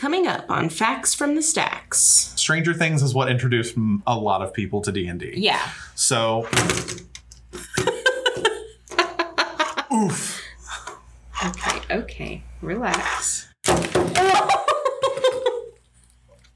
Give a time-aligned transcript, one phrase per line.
[0.00, 2.32] Coming up on Facts from the Stacks.
[2.34, 3.76] Stranger Things is what introduced
[4.06, 5.34] a lot of people to D&D.
[5.36, 5.60] Yeah.
[5.94, 6.48] So
[9.92, 10.42] Oof.
[11.44, 12.42] Okay, okay.
[12.62, 13.48] Relax.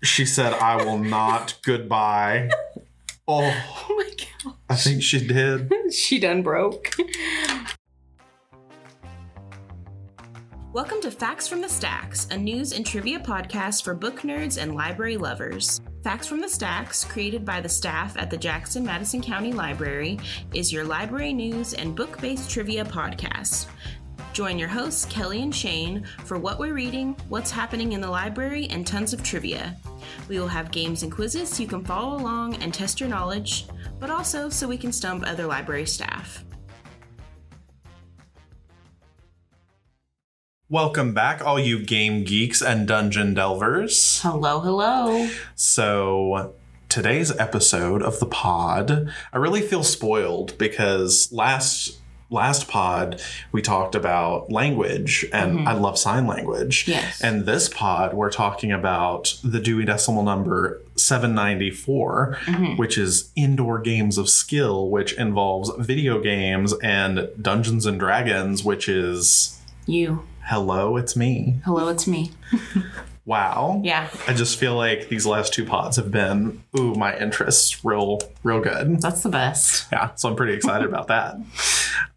[0.03, 2.49] She said I will not goodbye.
[3.27, 3.41] Oh,
[3.89, 4.11] Oh my
[4.45, 4.55] god.
[4.69, 5.73] I think she did.
[5.95, 6.95] She done broke.
[10.75, 14.75] Welcome to Facts from the Stacks, a news and trivia podcast for book nerds and
[14.75, 15.81] library lovers.
[16.03, 20.19] Facts from the Stacks, created by the staff at the Jackson Madison County Library,
[20.53, 23.69] is your library news and book based trivia podcast.
[24.33, 28.67] Join your hosts, Kelly and Shane, for what we're reading, what's happening in the library,
[28.69, 29.77] and tons of trivia.
[30.29, 33.69] We will have games and quizzes so you can follow along and test your knowledge,
[34.01, 36.45] but also so we can stump other library staff.
[40.71, 44.21] Welcome back, all you game geeks and dungeon delvers.
[44.23, 45.29] Hello, hello.
[45.55, 46.55] So,
[46.89, 51.99] today's episode of the pod, I really feel spoiled because last
[52.31, 53.21] last pod
[53.53, 55.67] we talked about language and Mhm.
[55.69, 56.87] I love sign language.
[56.89, 57.21] Yes.
[57.21, 62.79] And this pod we're talking about the Dewey Decimal number 794, Mhm.
[62.79, 68.89] which is indoor games of skill, which involves video games and Dungeons and Dragons, which
[68.89, 70.23] is You.
[70.47, 71.59] Hello, it's me.
[71.65, 72.31] Hello, it's me.
[73.27, 73.81] Wow.
[73.83, 78.21] Yeah, I just feel like these last two pods have been, ooh, my interests real,
[78.43, 79.01] real good.
[79.01, 79.87] that's the best.
[79.91, 81.37] Yeah, so I'm pretty excited about that.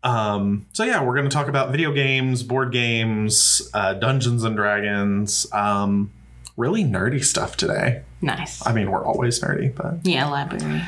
[0.03, 4.57] Um, so yeah, we're going to talk about video games, board games, uh, Dungeons and
[4.57, 6.11] Dragons, um,
[6.57, 8.01] really nerdy stuff today.
[8.21, 8.67] Nice.
[8.67, 10.81] I mean, we're always nerdy, but Yeah, library.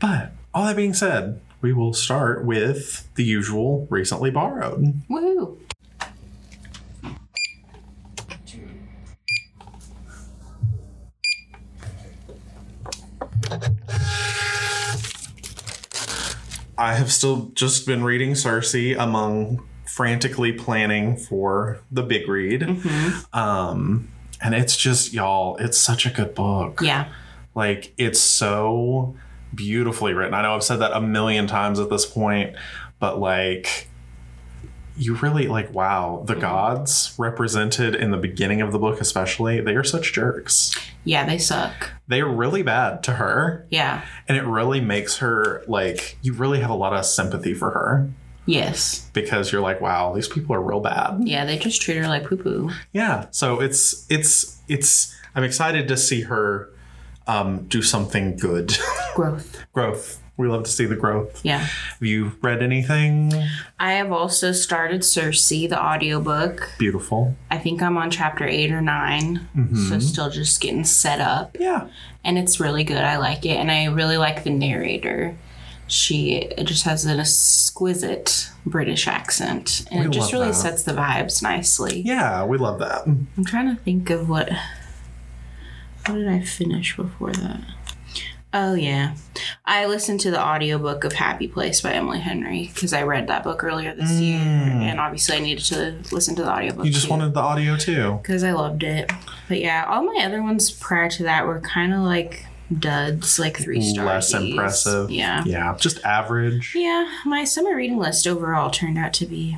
[0.00, 5.02] but all that being said, we will start with the usual recently borrowed.
[5.10, 5.58] Woohoo.
[16.78, 22.62] I have still just been reading Circe among frantically planning for the big read.
[22.62, 23.38] Mm-hmm.
[23.38, 24.08] Um,
[24.42, 26.80] and it's just, y'all, it's such a good book.
[26.82, 27.08] Yeah.
[27.54, 29.16] Like, it's so
[29.54, 30.34] beautifully written.
[30.34, 32.54] I know I've said that a million times at this point,
[32.98, 33.88] but like,
[34.96, 39.74] you really like, wow, the gods represented in the beginning of the book, especially, they
[39.74, 40.74] are such jerks.
[41.04, 41.90] Yeah, they suck.
[42.08, 44.02] They're really bad to her, Yeah.
[44.28, 48.08] and it really makes her like, you really have a lot of sympathy for her
[48.46, 49.08] Yes.
[49.12, 51.18] because you're like, wow, these people are real bad.
[51.24, 52.70] Yeah, they just treat her like poo poo.
[52.92, 53.26] Yeah.
[53.32, 56.70] So it's it's it's I'm excited to see her
[57.26, 58.76] um, do something good.
[59.16, 59.66] Growth.
[59.72, 60.22] growth.
[60.38, 61.40] We love to see the growth.
[61.44, 61.58] Yeah.
[61.60, 63.32] Have you read anything
[63.80, 66.72] I have also started Circe, the audiobook.
[66.78, 67.34] beautiful?
[67.50, 69.88] I think I'm on chapter eight or 9 Mhm.
[69.88, 71.56] So still just getting set up.
[71.58, 71.86] Yeah.
[72.22, 72.98] And it's really good.
[73.02, 73.56] I like it.
[73.56, 75.34] And I really like the narrator.
[75.88, 79.84] She just has an exquisite British accent.
[79.90, 80.54] And We it just really that.
[80.54, 82.02] sets the vibes nicely.
[82.04, 83.06] Yeah, we love that.
[83.06, 84.50] I'm trying to think of what
[86.06, 87.60] what did I finish before that?
[88.54, 89.14] Oh yeah.
[89.68, 93.42] I listened to the audiobook of Happy Place by Emily Henry because I read that
[93.42, 94.82] book earlier this year Mm.
[94.82, 96.84] and obviously I needed to listen to the audiobook.
[96.86, 98.20] You just wanted the audio too.
[98.22, 99.10] because I loved it.
[99.48, 102.46] But yeah, all my other ones prior to that were kind of like
[102.78, 104.06] duds, like three stars.
[104.06, 105.10] Less impressive.
[105.10, 105.42] Yeah.
[105.44, 105.74] Yeah.
[105.80, 106.72] Just average.
[106.76, 109.56] Yeah, my summer reading list overall turned out to be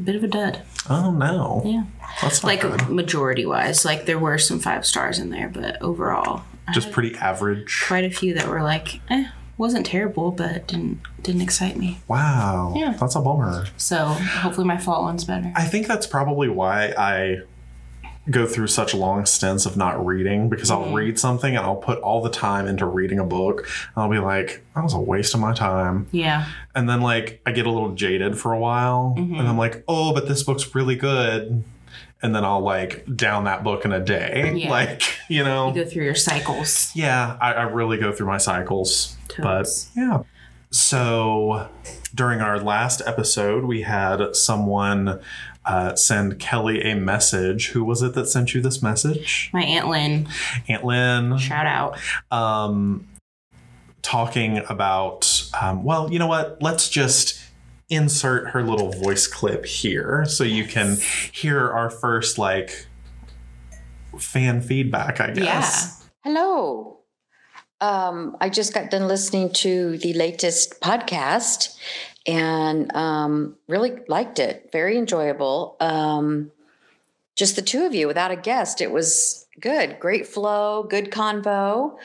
[0.00, 0.62] a bit of a dud.
[0.88, 1.60] Oh no.
[1.66, 1.84] Yeah.
[2.22, 2.88] That's like good.
[2.88, 6.42] majority wise like there were some five stars in there but overall
[6.74, 7.84] Just pretty average.
[7.86, 9.26] quite a few that were like eh
[9.62, 12.74] wasn't terrible but didn't didn't excite me Wow.
[12.76, 12.92] Yeah.
[13.00, 13.64] That's a bummer.
[13.76, 13.98] so
[14.44, 17.42] hopefully my fall one's better I think that's probably why I
[18.30, 20.94] go through such long stints of not reading because I'll Mhm.
[20.94, 23.66] read something and I'll put all the time into reading a book.
[23.96, 26.06] And I'll be like, that was a waste of my time.
[26.12, 26.44] yeah
[26.74, 29.38] And then like I get a little jaded for a while Mhm.
[29.40, 31.64] and I'm like, oh, but this book's really good.
[32.22, 34.52] And then I'll like down that book in a day.
[34.54, 34.70] Yeah.
[34.70, 35.68] Like, you know.
[35.68, 39.16] you go through your cycles yeah, I, I really go through my cycles.
[39.38, 39.66] But
[39.96, 40.22] yeah.
[40.70, 41.68] So
[42.14, 45.20] during our last episode, we had someone
[45.64, 47.68] uh, send Kelly a message.
[47.68, 49.50] Who was it that sent you this message?
[49.52, 50.28] my aunt lynn
[50.68, 51.38] Aunt Lynn.
[51.38, 51.98] shout out
[52.30, 53.08] Um,
[54.02, 56.60] talking about, um, well, you know what?
[56.60, 57.40] Let's just
[57.92, 60.96] insert her little voice clip here so you can
[61.32, 62.86] hear our first, like,
[64.18, 66.00] fan feedback, I guess.
[66.00, 66.08] Yeah.
[66.24, 66.98] Hello.
[67.80, 71.76] Um, I just got done listening to the latest podcast
[72.26, 74.70] and um, really liked it.
[74.72, 75.76] Very enjoyable.
[75.80, 76.52] Um,
[77.34, 78.80] just the two of you without a guest.
[78.80, 81.96] It was good, great flow, good convo.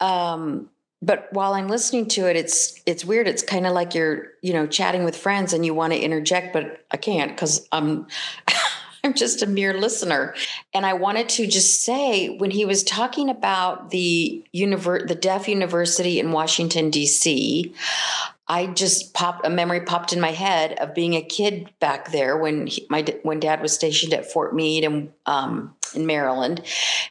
[0.00, 0.68] Um,
[1.04, 3.28] but while I'm listening to it, it's it's weird.
[3.28, 6.52] It's kind of like you're you know chatting with friends and you want to interject,
[6.52, 8.06] but I can't because I'm
[9.04, 10.34] I'm just a mere listener.
[10.72, 15.46] And I wanted to just say when he was talking about the univer- the deaf
[15.46, 17.74] university in Washington D.C.,
[18.48, 22.38] I just popped a memory popped in my head of being a kid back there
[22.38, 26.62] when he, my when dad was stationed at Fort Meade and um, in Maryland,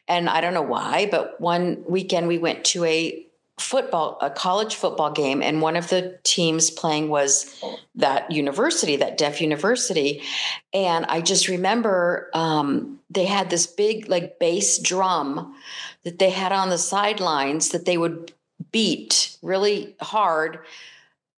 [0.08, 3.28] and I don't know why, but one weekend we went to a
[3.60, 7.64] football a college football game and one of the teams playing was
[7.96, 10.22] that university that deaf university.
[10.74, 15.56] And i just remember um, they had this big like bass drum
[16.04, 18.34] that they had on the sidelines that they would
[18.72, 20.60] beat really hard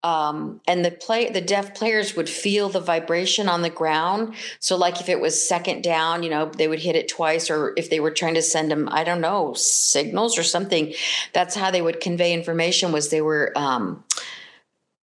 [0.06, 4.36] um, and the play the deaf players would feel the vibration on the ground.
[4.60, 7.74] So like if it was second down you know they would hit it twice or
[7.76, 10.94] if they were trying to send them i don't know signals or something
[11.34, 14.04] that's how they would convey information was they were um,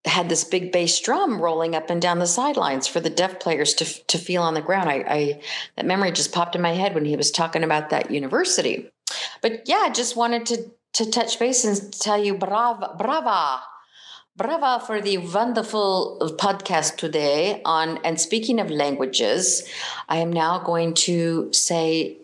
[0.04, 3.74] had this big bass drum rolling up and down the sidelines for the deaf players
[3.74, 4.88] to to feel on the ground.
[4.88, 5.40] I, I
[5.76, 8.90] that memory just popped in my head when he was talking about that university.
[9.40, 13.62] But yeah just wanted to to touch base and tell you brava brava
[14.36, 19.62] Brava for the wonderful podcast today on and speaking of languages,
[20.08, 22.16] I am now going to say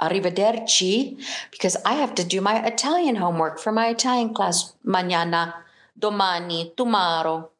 [0.00, 1.18] arrivederci
[1.50, 5.54] because I have to do my Italian homework for my Italian class mañana,
[5.98, 7.50] domani, tomorrow.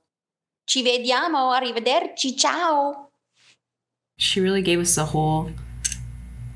[0.67, 3.09] Ci vediamo, arrivederci, ciao.
[4.17, 5.51] She really gave us a whole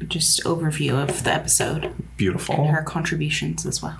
[0.06, 2.54] just overview of the episode Beautiful.
[2.54, 3.98] and her contributions as well.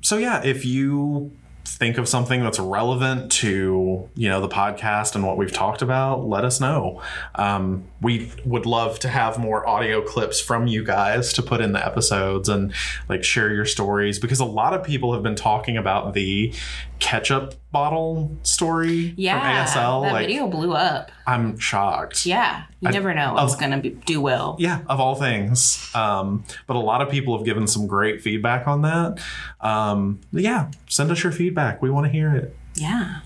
[0.00, 1.30] so yeah, if you
[1.76, 6.26] think of something that's relevant to you know the podcast and what we've talked about
[6.26, 7.00] let us know
[7.34, 11.72] um, we would love to have more audio clips from you guys to put in
[11.72, 12.72] the episodes and
[13.08, 16.52] like share your stories because a lot of people have been talking about the
[16.98, 21.10] ketchup bottle story Yeah, from asl that like video blew up.
[21.28, 24.56] I'm shocked Yeah, you I- never know I what's was- gonna do well.
[24.58, 25.90] yeah, of all things.
[25.94, 29.18] Um, but a lot of people have given some great feedback on that.
[29.60, 31.82] Um, yeah, send us your feedback.
[31.82, 32.56] We want to hear it.
[32.76, 33.20] Yeah.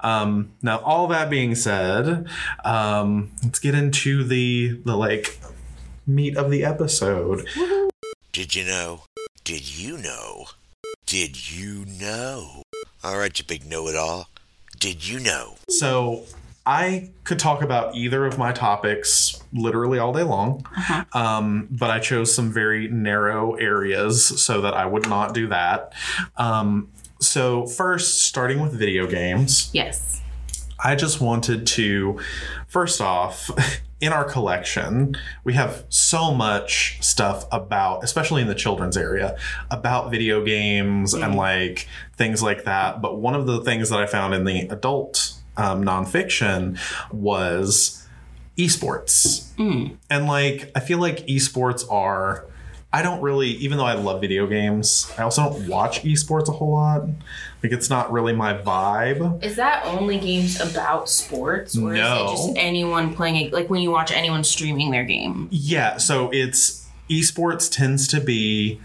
[0.00, 2.26] Um, now, all that being said,
[2.64, 5.38] um, let's get into the the like
[6.06, 7.46] meat of the episode.
[8.32, 9.02] Did you know?
[9.44, 10.46] Did you know?
[11.06, 12.62] Did you know?
[13.04, 14.28] All right, you big know it all.
[14.78, 15.56] Did you know?
[15.68, 16.24] So
[16.70, 20.64] I could talk about either of my topics literally all day long,
[21.12, 25.92] um, but I chose some very narrow areas so that I would not do that.
[26.36, 26.88] Um,
[27.18, 30.22] so, first, starting with video games, Yes.
[30.82, 32.20] I just wanted to,
[32.68, 33.50] first off,
[34.00, 39.36] in our collection, we have so much stuff about, especially in the children's area,
[39.72, 43.02] about video games and like things like that.
[43.02, 46.78] But one of the things that I found in the adult um, nonfiction
[47.12, 48.06] was
[48.56, 49.46] esports.
[50.10, 52.46] And like, I feel like esports are.
[52.92, 56.52] I don't really, even though I love video games, I also don't watch esports a
[56.52, 57.02] whole lot.
[57.62, 59.44] Like, it's not really my vibe.
[59.44, 62.24] Is that only games about sports, or No.
[62.24, 63.52] is it just anyone playing it?
[63.52, 65.46] Like when you watch anyone streaming their game?
[65.52, 68.80] Yeah, so it's esports tends to be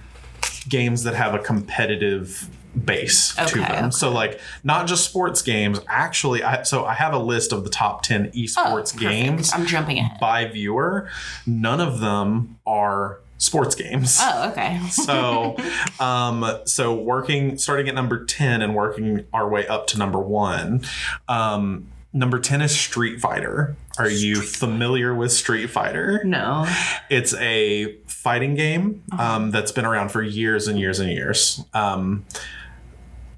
[0.69, 2.47] games that have a competitive
[2.83, 3.63] base to them.
[3.85, 3.89] okay.
[3.91, 5.79] So like not just sports games.
[5.87, 9.65] Actually, I so I have a list of the top 10 esports Oh, games I'm
[9.65, 10.19] jumping ahead.
[10.19, 11.09] by viewer.
[11.45, 14.17] None of them are sports games.
[14.21, 14.79] Oh, okay.
[14.91, 15.57] So,
[15.99, 20.81] um, so working, starting at number 10 and working our way up to number one.
[21.27, 23.75] Um, number 10 is Street Fighter.
[23.97, 26.21] Are you familiar with Street Fighter?
[26.23, 26.65] No.
[27.09, 31.63] It's a fighting game um, that's been around for years and years and years.
[31.73, 32.25] Um,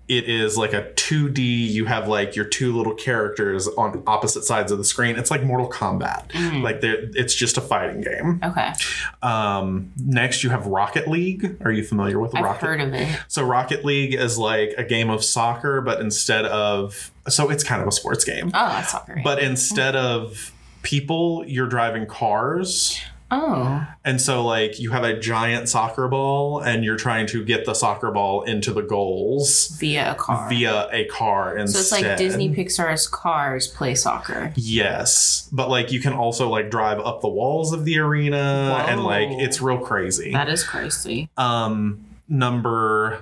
[0.07, 1.37] it is like a 2D.
[1.69, 5.17] You have like your two little characters on opposite sides of the screen.
[5.17, 6.33] It's like Mortal Kombat.
[6.63, 8.39] Like it's just a fighting game.
[8.43, 8.71] Okay.
[9.21, 11.57] Um, next, you have Rocket League.
[11.63, 12.65] Are you familiar with I've Rocket?
[12.65, 13.19] heard of it.
[13.27, 17.81] So Rocket League is like a game of soccer, but instead of so it's kind
[17.81, 19.19] of a sports game, Oh, that's soccer.
[19.23, 23.01] but instead of people, you're driving cars.
[23.31, 27.65] Oh, And so, like, you have a giant soccer ball, and you're trying to get
[27.65, 30.49] the soccer ball into the goals via a car.
[30.49, 31.83] via a car instead.
[31.85, 34.53] so it's like Disney Pixar's Cars play soccer.
[34.55, 39.03] Yes, but like you can also like drive up the walls of the arena, and
[39.03, 40.31] like it's real crazy.
[40.31, 41.29] That is crazy.
[41.37, 43.19] Um, number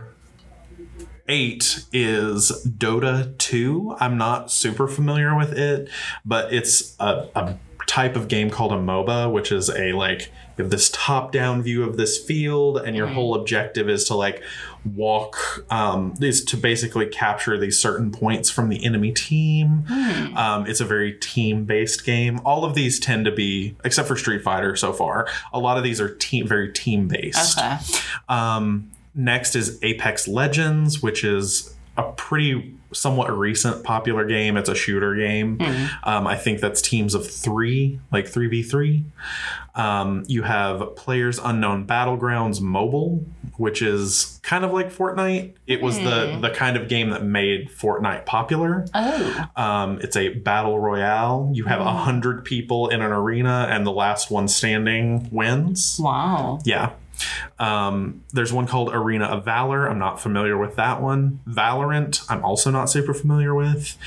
[1.28, 3.96] eight is Dota 2.
[4.00, 5.90] I'm not super familiar with it,
[6.24, 7.56] but it's a, a
[7.96, 11.62] type of game called a MOBA, which is a like you have this top down
[11.62, 14.42] view of this field and your whole objective is to like
[14.96, 19.86] walk um, is to basically capture these certain points from the enemy team.
[20.36, 22.40] Um, it's a very team based game.
[22.46, 25.84] All of these tend to be except for street fighter so far a lot of
[25.84, 27.78] these are team very team based Okay.
[28.30, 34.58] um, next is Apex Legends, which is a pretty somewhat recent popular game.
[34.58, 35.60] It's a shooter game.
[36.04, 39.04] Um, I think that's teams of three, like 3v3.
[39.76, 43.26] Um, you have Players Unknown Battlegrounds Mobile,
[43.58, 45.56] which is kind of like Fortnite.
[45.68, 48.86] It was the, the kind of game that made Fortnite popular.
[48.94, 49.46] Oh.
[49.56, 51.52] Um, it's a battle royale.
[51.54, 56.00] You have a hundred people in an arena, and the last one standing wins.
[56.00, 56.60] Wow.
[56.64, 56.92] Yeah.
[57.60, 59.88] Um, there's one called Arena of Valor.
[59.88, 61.40] I'm not familiar with that one.
[61.48, 63.98] Valorant, I'm also not super familiar with.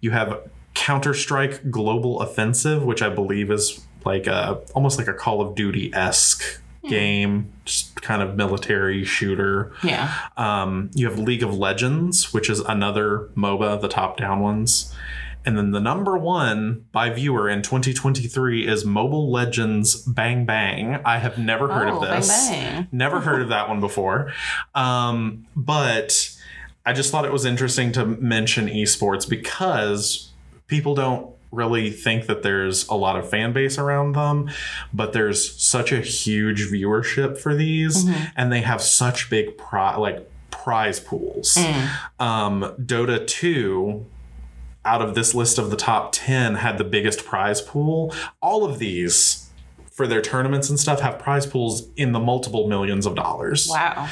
[0.00, 0.40] You have
[0.74, 5.54] Counter Strike Global Offensive, which I believe is like a almost like a Call of
[5.54, 9.72] Duty esque game, just kind of military shooter.
[9.82, 10.12] Yeah.
[10.36, 14.94] Um, you have League of Legends, which is another MOBA, the top down ones.
[15.44, 21.00] And then the number one by viewer in 2023 is Mobile Legends Bang Bang.
[21.04, 22.48] I have never heard Oh, of this.
[22.48, 22.88] Bang.
[22.92, 24.32] Never heard of that one before.
[24.74, 26.30] Um, but
[26.84, 30.30] I just thought it was interesting to mention esports because
[30.66, 34.48] people don't really think that there's a lot of fan base around them,
[34.92, 38.06] but there's such a huge viewership for these,
[38.36, 41.58] and they have such big pri- like prize pools.
[42.20, 44.06] Um, Dota 2
[44.84, 48.14] out of this list of the top 10 had the biggest prize pool.
[48.40, 49.50] All of these
[49.90, 53.68] for their tournaments and stuff have prize pools in the multiple millions of dollars.
[53.70, 54.08] Wow.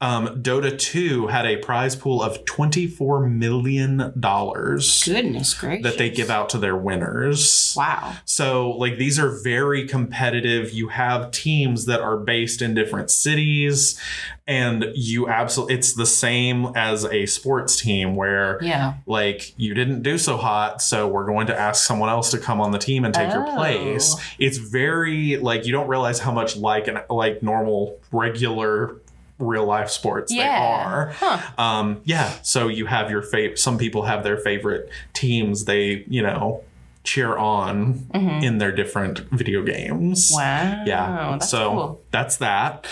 [0.00, 5.82] Um, Dota 2 had a prize pool of $24 million Goodness gracious.
[5.82, 7.74] that they give out to their winners.
[7.76, 8.14] Wow.
[8.24, 10.72] So, like, these are very competitive.
[10.72, 13.98] You have teams that are based in different cities,
[14.46, 18.94] and you absolutely, it's the same as a sports team where, Yeah.
[19.04, 22.60] like, you didn't do so hot, so we're going to ask someone else to come
[22.60, 23.56] on the team and take your Oh.
[23.56, 24.14] place.
[24.38, 28.94] It's very, like, you don't realize how much like an, like, normal, regular,
[29.38, 30.60] real life sports they Yeah.
[30.62, 31.12] are.
[31.16, 31.38] Huh.
[31.62, 32.32] Um, yeah.
[32.42, 33.58] So you have your favorite.
[33.58, 35.64] Some people have their favorite teams.
[35.64, 36.62] They, you know,
[37.04, 38.06] cheer on
[38.42, 40.30] in their different video games.
[40.30, 40.34] Mm-hmm.
[40.78, 40.84] Wow.
[40.84, 41.28] Yeah.
[41.32, 42.00] That's so cool.
[42.10, 42.86] that's that.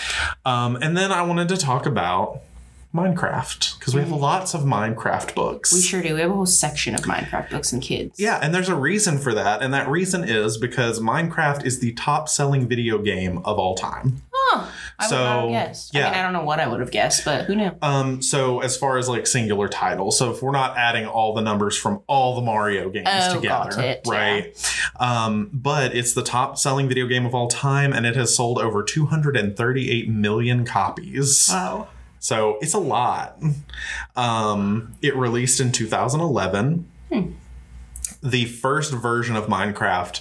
[0.45, 2.41] Um, and then I wanted to talk about
[2.95, 5.71] Minecraft because we have lots of Minecraft books.
[5.73, 6.15] We sure do.
[6.15, 8.19] We have a whole section of Minecraft books and kids.
[8.19, 11.93] Yeah, and there's a reason for that, and that reason is because Minecraft is the
[11.93, 14.23] top-selling video game of all time.
[14.49, 14.67] Huh.
[14.99, 15.95] I So, would not have guessed.
[15.95, 16.05] I yeah.
[16.11, 17.71] mean, I don't know what I would have guessed, but who knew?
[17.83, 21.41] Um, so as far as like singular titles, so if we're not adding all the
[21.43, 24.13] numbers from all the Mario games Oh, together, it, yeah.
[24.13, 24.79] right?
[25.01, 28.59] Um, but it's the top selling video game of all time, and it has sold
[28.59, 31.49] over 238 million copies.
[31.51, 31.89] Wow.
[32.19, 33.39] So it's a lot.
[34.17, 36.89] Um, it released in 2011.
[37.13, 37.31] Hmm.
[38.23, 40.21] The first version of Minecraft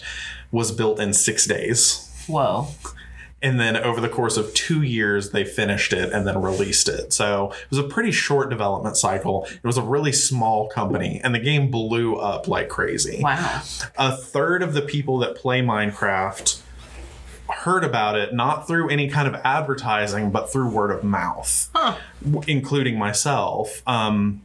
[0.52, 2.12] was built in six days.
[2.28, 2.68] Whoa.
[3.46, 7.14] And then over the course of two years, they finished it and then released it.
[7.14, 9.46] So it was a pretty short development cycle.
[9.46, 13.20] It was a really small company, and the game blew up like crazy.
[13.22, 13.62] Wow.
[14.00, 16.60] A third of the people that play Minecraft
[17.48, 21.98] heard about it not through any kind of advertising, but through word of mouth, Huh.
[22.48, 23.84] including myself.
[23.88, 24.42] Um,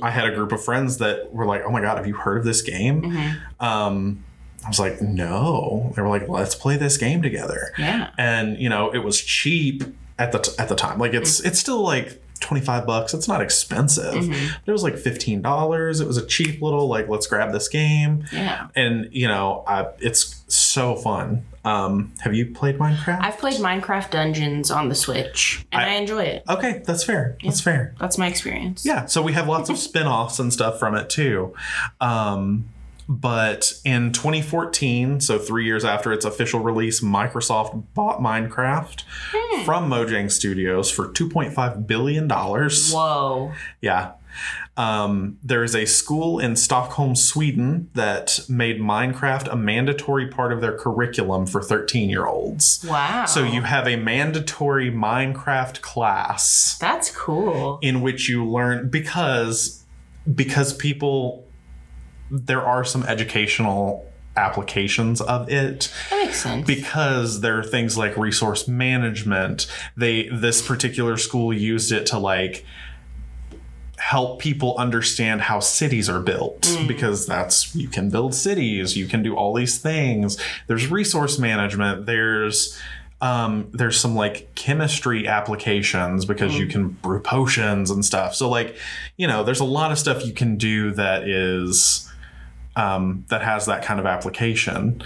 [0.00, 2.38] I had a group of friends that were like, "Oh my god, have you heard
[2.38, 3.64] of this game?" Mm-hmm.
[3.64, 4.24] Um,
[4.64, 8.10] I was like, "No." They were like, "Let's play this game together." Yeah.
[8.18, 9.82] and you know it was cheap
[10.18, 13.40] at the t- at the time like it's it's still like 25 bucks it's not
[13.42, 17.68] expensive but it was like $15 it was a cheap little like let's grab this
[17.68, 18.68] game Yeah.
[18.76, 24.10] and you know I, it's so fun um have you played minecraft I've played Minecraft
[24.10, 26.42] Dungeons on the Switch, and I, I- enjoy it.
[26.48, 28.84] okay that's fair that's fair That's my experience.
[28.84, 31.54] yeah so we have lots of spin-offs and stuff from it too
[32.00, 32.66] um
[33.08, 39.02] but in 2014 so three years after its official release microsoft bought minecraft
[39.64, 43.52] from mojang studios for 2.5 billion dollars Whoa.
[43.80, 44.12] yeah
[44.76, 50.60] um, there is a school in Stockholm, Sweden that made Minecraft a mandatory part of
[50.60, 52.84] their curriculum for 13 year olds.
[52.88, 53.26] Wow.
[53.26, 57.78] So you have a mandatory Minecraft class That's cool.
[57.82, 59.84] in which you learn because
[60.34, 61.43] because people
[62.30, 65.92] there are some educational applications of it.
[66.10, 66.66] That makes sense.
[66.66, 69.70] because there are things like resource management.
[69.96, 72.64] They this particular school used it to like
[73.96, 76.68] help people understand how cities are built.
[76.86, 80.36] Because that's you can build cities you can do all these things.
[80.66, 82.78] There's resource management there's
[83.20, 88.34] Um, there's some like chemistry applications because you can brew potions and stuff.
[88.34, 88.76] So like,
[89.16, 92.10] you know, there's a lot of stuff you can do that is
[92.76, 95.02] um, that has that kind of application.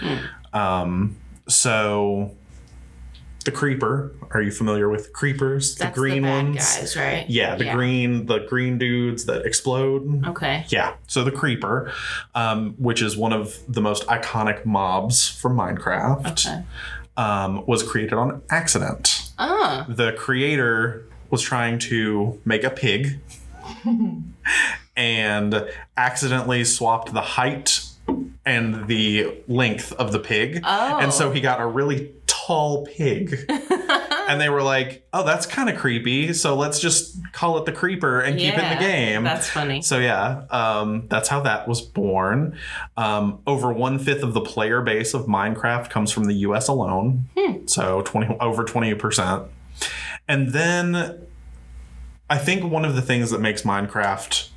[0.52, 1.16] Um,
[1.48, 2.34] so
[3.44, 4.12] the creeper.
[4.32, 5.76] Are you familiar with creepers?
[5.76, 6.56] That's the green bad ones.
[6.58, 7.24] guys, right?
[7.30, 10.26] Yeah, the green, the green dudes that explode.
[10.26, 10.66] Okay.
[10.68, 10.94] Yeah.
[11.06, 11.90] So the creeper,
[12.34, 16.62] um, which is one of the most iconic mobs from Minecraft, Okay.
[17.16, 19.30] um, was created on accident.
[19.38, 19.86] Ah.
[19.88, 23.18] The creator was trying to make a pig
[24.98, 27.84] and accidentally swapped the height
[28.44, 30.60] and the length of the pig.
[30.64, 30.98] Oh.
[30.98, 33.44] And so he got a really tall pig.
[34.28, 36.32] and they were like, oh, that's kind of creepy.
[36.32, 39.22] So let's just call it the creeper and keep it in the game.
[39.22, 39.82] That's funny.
[39.82, 42.58] So yeah, um, that's how that was born.
[42.96, 46.68] Um, over one fifth of the player base of Minecraft comes from the U.S.
[46.68, 47.26] alone.
[47.66, 49.44] So twenty over twenty percent.
[50.26, 51.26] And then
[52.28, 54.48] I think one of the things that makes Minecraft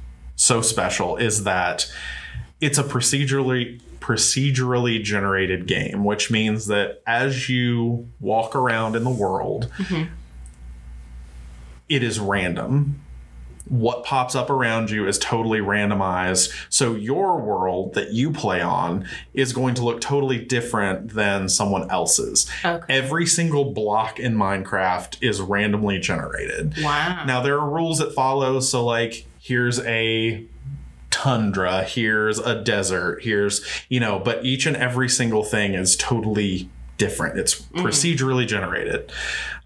[0.42, 1.86] so special is that
[2.60, 9.12] it's a procedurally procedurally generated game, which means that as you walk around in the
[9.12, 10.12] world, mm-hmm.
[11.88, 13.01] it is random.
[13.72, 16.54] What pops up around you is totally randomized.
[16.70, 21.90] So your world that you play on is going to look totally different than someone
[21.90, 22.52] else's.
[22.66, 22.84] Okay.
[22.94, 26.74] Every single block in Minecraft is randomly generated.
[26.82, 27.24] Wow.
[27.26, 28.60] Now there are rules that follow.
[28.60, 30.44] So like here's a
[31.10, 36.68] tundra, here's a desert, here's you know, but each and every single thing is totally
[37.02, 37.40] different.
[37.40, 39.12] It's procedurally generated.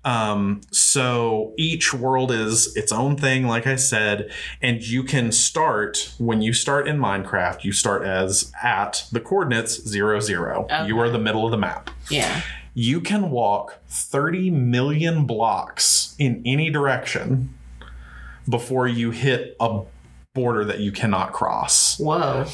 [0.06, 6.13] Um, so each world is its own thing, like I said, and you can start
[6.18, 10.65] when you start in Minecraft, you start as at the coordinates zero zero.
[10.88, 12.42] You are the middle of the map yeah.
[12.74, 17.54] you can walk 30 million blocks in any direction
[18.48, 19.82] before you hit a
[20.34, 21.98] border that you cannot cross.
[22.00, 22.45] Whoa.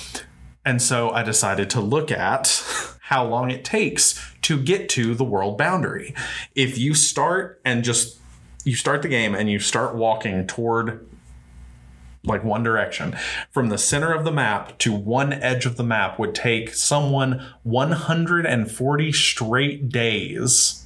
[0.64, 2.64] And so I decided to look at
[3.02, 6.14] how long it takes to get to the world boundary.
[6.56, 8.20] If you start and just
[8.64, 11.08] you start the game and you start walking toward
[12.24, 13.18] like one direction
[13.50, 17.44] from the center of the map to one edge of the map would take someone
[17.64, 20.86] 140 straight days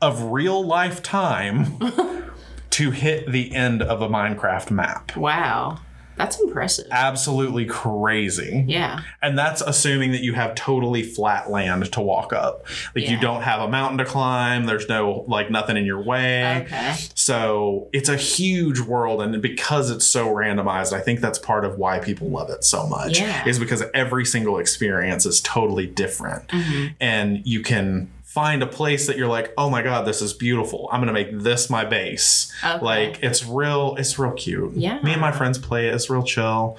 [0.00, 1.78] of real life time
[2.70, 5.16] to hit the end of a Minecraft map.
[5.16, 5.80] Wow.
[6.16, 6.86] That's impressive.
[6.90, 8.64] Absolutely crazy.
[8.66, 9.02] Yeah.
[9.22, 12.66] And that's assuming that you have totally flat land to walk up.
[12.94, 16.62] Like you don't have a mountain to climb, there's no like nothing in your way.
[16.62, 16.94] Okay.
[17.14, 21.78] So it's a huge world, and because it's so randomized, I think that's part of
[21.78, 23.18] why people love it so much.
[23.18, 23.46] Yeah.
[23.46, 26.94] Is because every single experience is totally different, mm-hmm.
[27.00, 30.88] and you can find a place that you're like, oh my god, this is beautiful.
[30.90, 32.52] I'm gonna make this my base.
[32.64, 32.84] Okay.
[32.84, 34.72] Like it's real, it's real cute.
[34.74, 35.00] Yeah.
[35.02, 35.94] Me and my friends play it.
[35.94, 36.76] It's real chill.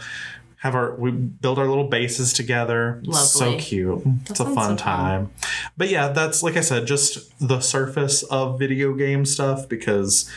[0.58, 3.00] Have our we build our little bases together.
[3.06, 3.60] It's so Lovely.
[3.62, 4.02] cute.
[4.30, 4.78] it's a fun so fun.
[4.78, 5.32] time.
[5.78, 10.30] But yeah, that's like I said, just the surface of video game stuff because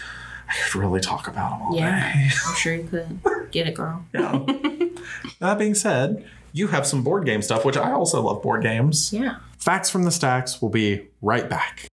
[0.49, 2.13] I could really talk about them all Yeah.
[2.13, 2.29] day.
[2.47, 3.21] I'm sure you could.
[3.51, 4.05] Get it, girl.
[4.15, 4.45] Yeah.
[5.41, 9.13] that being said, you have some board game stuff, which I also love board games.
[9.13, 9.37] Yeah.
[9.59, 11.89] Facts from the Stacks will be right back.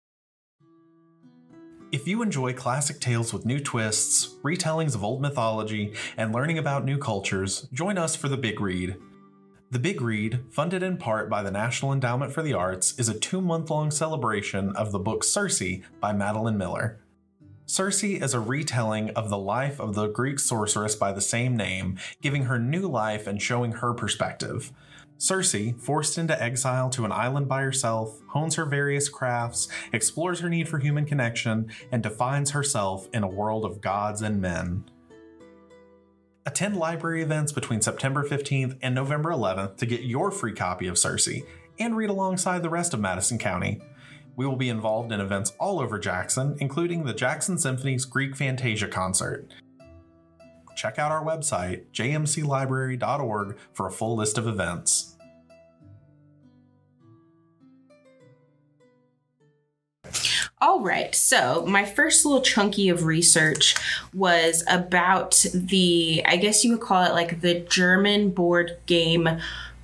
[1.92, 6.84] If you enjoy classic tales with new twists, retellings of old mythology, and learning about
[6.84, 8.98] new cultures, join us for The Big Read.
[9.72, 13.18] The Big Read, funded in part by the National Endowment for the Arts, is a
[13.18, 15.62] two month long celebration of the book Circe
[16.00, 17.00] by Madeline Miller.
[17.68, 21.98] Circe is a retelling of the life of the Greek sorceress by the same name,
[22.22, 24.72] giving her new life and showing her perspective.
[25.18, 30.50] Circe, forced into exile to an island by herself, hones her various crafts, explores her
[30.50, 34.84] need for human connection, and defines herself in a world of gods and men.
[36.46, 41.00] Attend library events between September 15th and November 11th to get your free copy of
[41.00, 41.42] Circe
[41.80, 43.82] and read alongside the rest of Madison County.
[44.36, 48.88] We will be involved in events all over Jackson, including the Jackson Symphony's Greek Fantasia
[48.88, 49.52] concert.
[50.76, 55.16] Check out our website, jmclibrary.org, for a full list of events.
[60.62, 61.14] All right.
[61.14, 63.76] So, my first little chunky of research
[64.14, 69.28] was about the, I guess you would call it like the German board game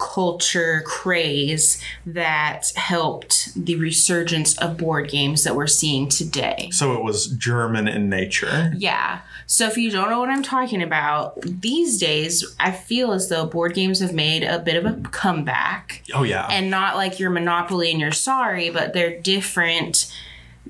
[0.02, 6.70] culture craze that helped the resurgence of board games that we're seeing today.
[6.72, 8.74] So it was German in nature.
[8.76, 9.20] Yeah.
[9.46, 13.46] So if you don't know what I'm talking about, these days I feel as though
[13.46, 16.48] board games have made a bit of a comeback Oh, yeah.
[16.50, 20.12] and not like your Monopoly and your Sorry, but they're different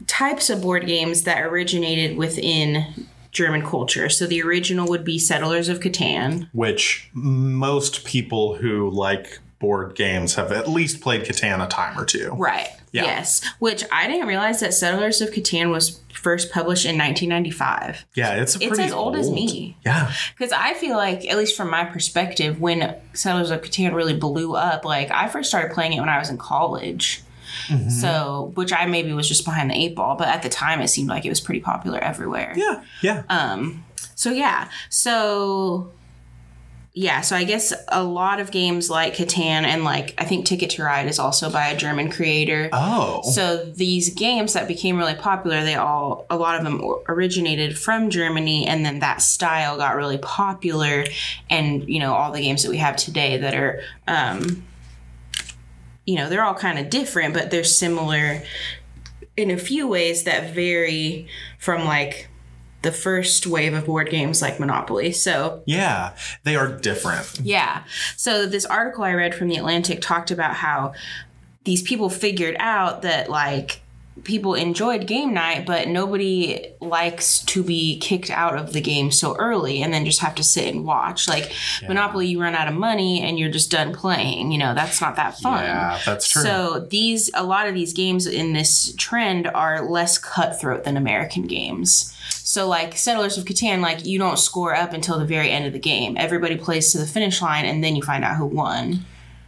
[0.07, 4.09] types of board games that originated within German culture.
[4.09, 6.49] So the original would be Settlers of Catan.
[6.51, 12.03] which most people who like board games have at least played Catan a time or
[12.03, 12.31] two.
[12.33, 12.67] Right.
[12.91, 13.03] Yeah.
[13.03, 13.41] Yes.
[13.59, 18.05] Which I didn't realize that Settlers of Catan was first published in 1995.
[18.15, 19.77] Yeah, it's It's as old as me.
[19.85, 24.15] Yeah, Because I feel like, at least from my perspective, when Settlers of Catan really
[24.15, 27.23] blew up, like I first started playing it when I was in college.
[27.67, 27.89] Mm-hmm.
[27.89, 30.87] So, which I maybe was just behind the eight ball, but at the time it
[30.89, 32.53] seemed like it was pretty popular everywhere.
[32.55, 33.23] yeah, yeah.
[33.29, 33.85] Um,
[34.15, 35.91] so yeah, so
[36.93, 40.71] yeah, so I guess a lot of games like Catan and like I think Ticket
[40.71, 42.69] to Ride is also by a German creator.
[42.73, 47.79] oh, So these games that became really popular, they all a lot of them originated
[47.79, 51.05] from Germany, and then that style got really popular,
[51.49, 54.61] and you know all the games that we have today that are, um,
[56.11, 58.43] you know, they're all kind of different, but they're similar
[59.37, 61.25] in a few ways that vary
[61.57, 62.27] from like
[62.81, 65.13] the first wave of board games like Monopoly.
[65.13, 67.39] So yeah, they are different.
[67.41, 67.83] yeah.
[68.17, 70.93] So this article I read from the Atlantic talked about how
[71.63, 73.80] these people figured out that like
[74.23, 79.35] people enjoyed game night, but nobody likes to be kicked out of the game so
[79.37, 81.27] early and then just have to sit and watch.
[81.27, 81.53] Like
[81.87, 84.51] Monopoly, you run out of money and you're just done playing.
[84.51, 85.63] You know, that's not that fun.
[85.63, 86.43] Yeah, that's true.
[86.43, 91.47] So these a lot of these games in this trend are less cutthroat than American
[91.47, 92.15] games.
[92.29, 95.73] So like Settlers of Catan, like you don't score up until the very end of
[95.73, 96.17] the game.
[96.17, 99.05] Everybody plays to the finish line and then you find out who won.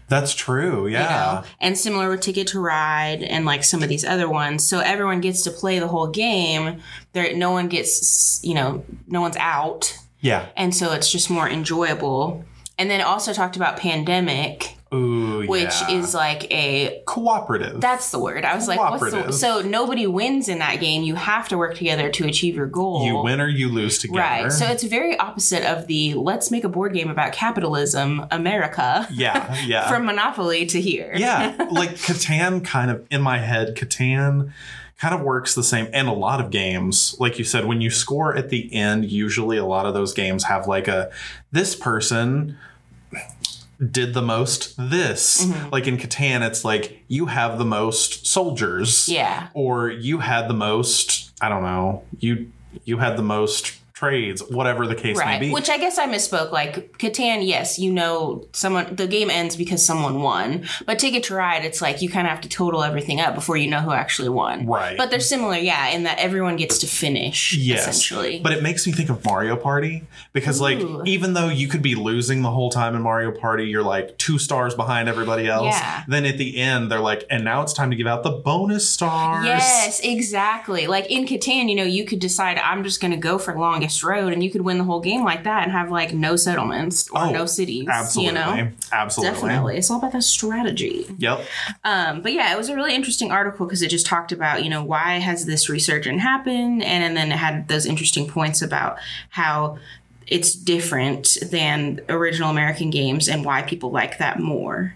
[0.08, 0.86] That's true.
[0.88, 1.42] You Yeah.
[1.44, 1.50] know?
[1.60, 4.66] And similar with Ticket to Ride and like some of these other ones.
[4.68, 6.82] So everyone gets to play the whole game.
[7.14, 9.98] There no one gets you know, no one's out.
[10.20, 10.48] Yeah.
[10.56, 12.44] And so it's just more enjoyable.
[12.78, 15.92] And then also talked about pandemic, Ooh, which yeah.
[15.92, 17.82] is like a cooperative.
[17.82, 18.46] That's the word.
[18.46, 21.04] I was like, what's the so nobody wins in that game.
[21.04, 23.06] You have to work together to achieve your goal.
[23.06, 24.20] you win or you lose together.
[24.20, 24.52] Right.
[24.52, 29.56] So it's very opposite of the let's make a board game about capitalism, America, yeah,
[29.66, 29.88] yeah.
[29.90, 31.14] from Monopoly to here.
[31.16, 34.52] yeah, like Catan kind of in my head, Catan
[35.00, 37.90] kind of works the same and a lot of games like you said when you
[37.90, 41.12] score at the end usually a lot of those games have like a
[41.52, 42.58] this person
[43.92, 45.70] did the most this Mm-hmm.
[45.70, 49.48] like in Catan it's like you have the most soldiers Yeah.
[49.54, 52.52] or you had the most i don't know you
[52.86, 55.40] you had the most trades whatever the case Right.
[55.40, 56.52] may be Which I guess I misspoke.
[56.52, 60.66] Like Catan, yes, you know someone the game ends because someone won.
[60.86, 63.56] But Ticket to Ride, it's like you kind of have to total everything up before
[63.58, 64.66] you know who actually won.
[64.66, 64.98] Right.
[64.98, 67.82] But they're similar, yeah, in that everyone gets to finish Yes.
[67.82, 68.40] essentially.
[68.44, 70.64] But it makes me think of Mario Party because, Ooh.
[70.64, 74.18] like, even though you could be losing the whole time in Mario Party, you're like
[74.18, 75.76] two stars behind everybody else.
[75.76, 76.04] Yeah.
[76.08, 78.90] Then at the end, they're like, and now it's time to give out the bonus
[78.90, 79.46] stars.
[79.46, 80.88] Yes, exactly.
[80.88, 83.93] Like in Catan, you know, you could decide I'm just going to go for longest
[84.02, 87.10] road, and you could win the whole game like that and have like no settlements
[87.10, 87.90] or Oh, no cities.
[87.90, 88.28] Absolutely.
[88.28, 89.34] You know, Absolutely.
[89.34, 89.78] definitely.
[89.78, 91.06] It's all about the strategy.
[91.18, 91.46] Yep.
[91.84, 94.70] Um, but yeah, it was a really interesting article because it just talked about you
[94.70, 98.98] know why has this resurgence happened, and, and then it had those interesting points about
[99.30, 99.78] how
[100.28, 104.96] it's different than original American games and why people like that more.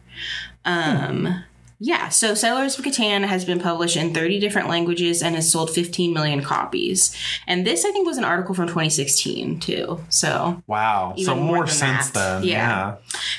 [0.64, 1.44] Um,
[1.80, 5.70] Yeah, so Settlers of Catan has been published in 30 different languages and has sold
[5.70, 7.16] 15 million copies.
[7.46, 10.04] And this, I think, was an article from 2016 too.
[10.10, 11.14] So Wow.
[11.18, 12.40] so more more since that.
[12.42, 12.44] then.
[12.50, 12.56] Yeah.
[12.58, 12.96] Yeah.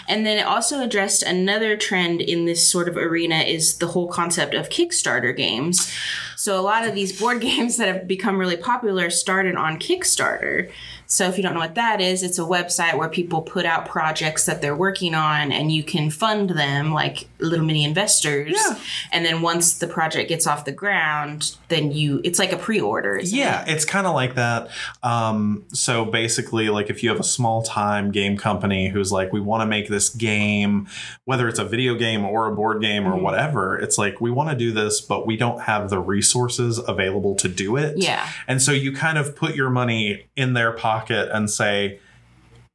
[0.08, 4.06] And then it also addressed another trend in this sort of arena is the whole
[4.08, 5.92] concept of Kickstarter games.
[6.36, 10.70] So a lot of these board games that have become really popular started on Kickstarter.
[11.10, 13.86] So if you don't know what that is, it's a website where people put out
[13.86, 18.52] projects that they're working on and you can fund them like little mini investors.
[18.54, 18.78] Yeah.
[19.10, 23.20] And then once the project gets off the ground, then you it's like a pre-order.
[23.22, 23.68] Yeah, it?
[23.72, 24.68] it's kind of like that.
[25.02, 29.40] Um, so basically, like if you have a small time game company who's like, we
[29.40, 30.88] want to make this game,
[31.24, 33.22] whether it's a video game or a board game or Mhm.
[33.22, 37.34] whatever, it's like, we want to do this, but we don't have the resources available
[37.36, 37.98] to do it.
[37.98, 38.26] Yeah.
[38.46, 42.00] And so you kind of put your money in their pocket and say,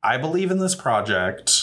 [0.03, 1.62] I believe in this project.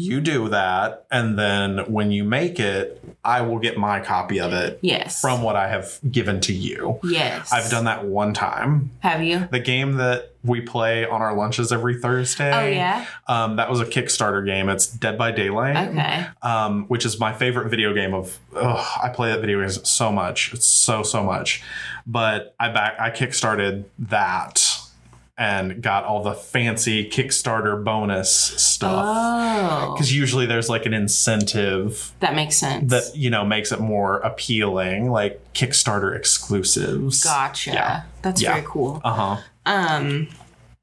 [0.00, 1.04] You do that.
[1.10, 5.20] And then when you make it, I will get my copy of it Yes.
[5.20, 6.98] from what I have given to you.
[7.04, 7.52] Yes.
[7.52, 8.90] I've done that one time.
[9.00, 9.46] Have you?
[9.50, 12.50] The game that we play on our lunches every Thursday.
[12.50, 13.04] Oh yeah.
[13.28, 14.70] Um, that was a Kickstarter game.
[14.70, 15.88] It's Dead by Daylight.
[15.90, 16.26] Okay.
[16.40, 18.38] Um, which is my favorite video game of.
[18.56, 20.54] Ugh, I play that video game so much.
[20.54, 21.62] It's so so much.
[22.06, 24.69] But I back I kickstarted that,
[25.40, 29.04] and got all the fancy Kickstarter bonus stuff.
[29.08, 32.90] Oh, Because usually there's like an incentive that makes sense.
[32.90, 37.24] that you know makes it more appealing, like Kickstarter exclusives.
[37.24, 37.70] gotcha.
[37.72, 38.02] Yeah.
[38.22, 38.52] That's Yeah.
[38.54, 39.00] very cool.
[39.02, 39.36] Uh huh.
[39.66, 40.28] Um,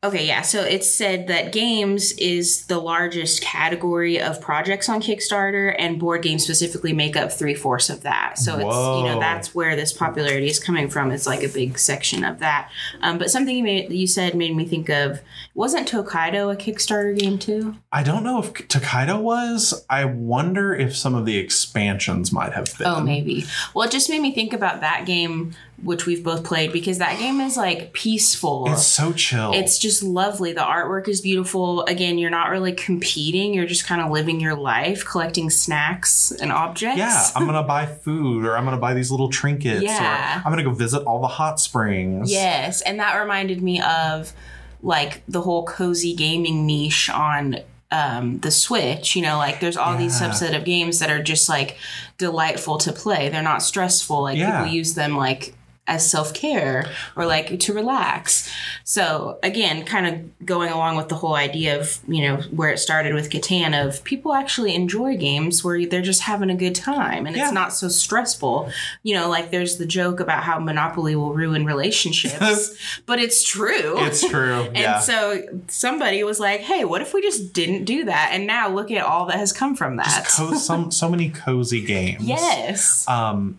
[0.04, 0.42] okay, yeah.
[0.42, 6.24] So it said that games is the largest category of projects on Kickstarter, and board
[6.24, 8.38] games specifically make up three fourths of that.
[8.38, 11.12] So it's you know that's where this popularity is coming from.
[11.12, 12.72] It's like a big section of that.
[13.02, 15.22] Um, but something you made you said made me think of
[15.54, 17.76] wasn't Tokaido a Kickstarter game too?
[17.92, 19.86] I don't know if Tokaido was.
[19.90, 22.88] I wonder if some of the expansions might have been.
[22.88, 23.46] Oh, maybe.
[23.74, 27.20] Well, it just made me think about that game, which we've both played, because that
[27.20, 28.66] game is like peaceful.
[28.72, 29.52] It's so chill.
[29.54, 30.52] It's just lovely.
[30.52, 31.84] The artwork is beautiful.
[31.86, 33.54] Again, you're not really competing.
[33.54, 36.98] You're just kind of living your life, collecting snacks and objects.
[36.98, 40.40] yeah, I'm gonna buy food, or I'm gonna buy these little trinkets, Yeah.
[40.40, 42.32] or I'm gonna go visit all the hot springs.
[42.32, 44.34] Yes, and that reminded me of
[44.82, 47.58] like the whole cozy gaming niche on
[47.92, 49.16] um, the Switch.
[49.16, 51.78] You know, like there's all these subset of games that are just like
[52.18, 53.30] delightful to play.
[53.30, 54.24] They're not stressful.
[54.24, 54.60] Like Yeah.
[54.64, 55.54] people use them like
[55.88, 58.52] as self care or like to relax.
[58.84, 62.78] So again, kind of going along with the whole idea of you know where it
[62.78, 67.26] started with Catan of people actually enjoy games where they're just having a good time
[67.26, 67.46] and Yeah.
[67.46, 68.70] it's not so stressful.
[69.04, 73.98] You know, like there's the joke about how Monopoly will ruin relationships, but it's true.
[74.06, 74.64] It's true.
[74.68, 75.00] And yeah.
[75.00, 78.92] so somebody was like, "Hey, what if we just didn't do that?" And now look
[78.92, 80.28] at all that has come from that.
[80.30, 82.22] Co- some so many cozy games.
[82.28, 83.08] yes.
[83.08, 83.58] Um,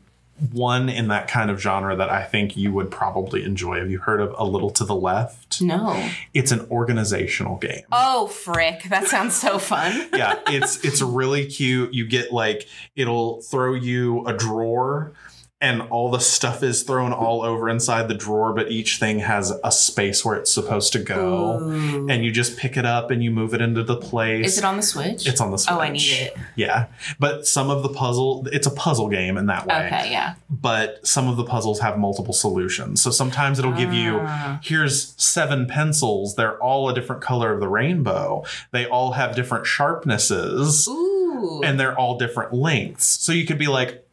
[0.52, 3.78] one in that kind of genre that I think you would probably enjoy.
[3.78, 5.60] Have you heard of A Little to the Left?
[5.60, 6.08] no.
[6.34, 7.82] It's an organizational game.
[7.90, 8.84] Oh, frick.
[8.84, 10.08] That sounds so fun.
[10.14, 11.92] yeah, it's it's really cute.
[11.92, 15.12] You get like it'll throw you a drawer
[15.60, 19.52] and all the stuff is thrown all over inside the drawer, but each thing has
[19.64, 21.58] a space where it's supposed to go.
[21.60, 22.08] Ooh.
[22.08, 24.46] And you just pick it up and you move it into the place.
[24.46, 25.26] Is it on the Switch?
[25.26, 25.74] It's on the Switch.
[25.74, 26.36] Oh, I need it.
[26.54, 26.86] Yeah.
[27.18, 29.86] But some of the puzzle, it's a puzzle game in that way.
[29.86, 30.34] Okay, yeah.
[30.48, 33.02] But some of the puzzles have multiple solutions.
[33.02, 34.60] So sometimes it'll give you, Ah.
[34.62, 36.36] here's seven pencils.
[36.36, 38.44] They're all a different color of the rainbow.
[38.70, 41.62] They all have different sharpnesses Ooh.
[41.64, 43.06] and they're all different lengths.
[43.06, 44.04] So you could be like,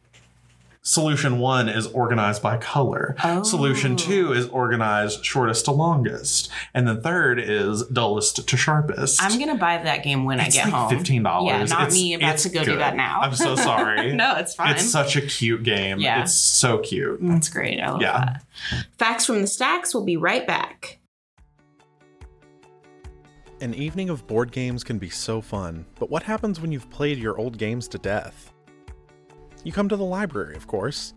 [0.86, 3.16] solution one is organized by color.
[3.24, 3.42] Oh.
[3.42, 6.48] Solution two is organized shortest to longest.
[6.74, 9.20] And the third is dullest to sharpest.
[9.20, 10.88] I'm gonna buy that game when I get like home.
[10.90, 11.68] fifteen dollars.
[11.70, 13.20] Yeah, not me about to go do that now.
[13.20, 14.12] I'm so sorry.
[14.16, 14.74] no, it's fine.
[14.76, 15.98] It's such a cute game.
[15.98, 16.22] Yeah.
[16.22, 17.20] It's so cute.
[17.20, 17.80] Mm, That's great.
[17.80, 18.18] I love Yeah.
[18.70, 18.86] that.
[18.96, 19.92] Facts from the stacks.
[19.92, 21.00] We'll be right back.
[23.60, 27.18] An evening of board games can be so fun, but what happens when you've played
[27.18, 28.52] your old games to death?
[29.66, 31.12] You come to the library, of course.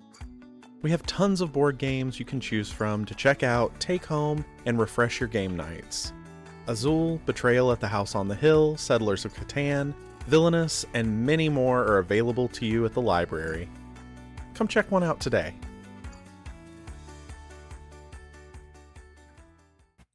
[0.82, 4.44] We have tons of board games you can choose from to check out, take home,
[4.66, 6.14] and refresh your game nights.
[6.66, 9.94] Azul, Betrayal at the House on the Hill, Settlers of Catan,
[10.26, 13.70] Villainous, and many more are available to you at the library.
[14.56, 15.54] Come check one out today.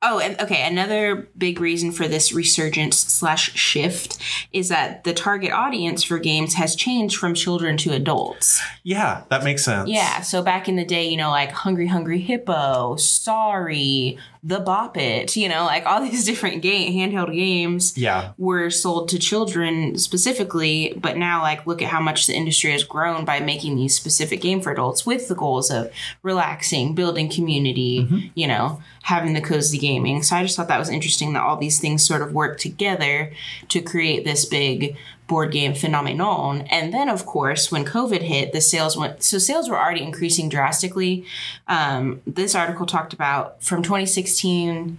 [0.06, 4.18] Oh, and okay, another big reason for this resurgence slash shift
[4.52, 8.60] is that the target audience for games has changed from children to adults.
[8.82, 9.88] Yeah, that makes sense.
[9.88, 14.98] Yeah, so back in the day, you know, like Hungry Hungry Hippo, Sorry, The Bop
[14.98, 18.32] It, you know, like all these different game handheld games Yeah.
[18.36, 22.84] were sold to children specifically, but now like look at how much the industry has
[22.84, 25.90] grown by making these specific game for adults with the goals of
[26.22, 28.18] relaxing, building community, mm-hmm.
[28.34, 30.22] you know, having the cozy gaming.
[30.22, 33.32] So I just thought that was interesting that all these things sort of work together
[33.68, 36.62] to create this big board game phenomenon.
[36.62, 40.48] And then of course, when COVID hit, the sales went so sales were already increasing
[40.48, 41.24] drastically.
[41.66, 44.98] Um, this article talked about from 2016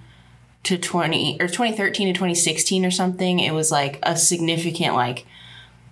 [0.66, 5.28] to 20 or 2013 to 2016 or something it was like a significant like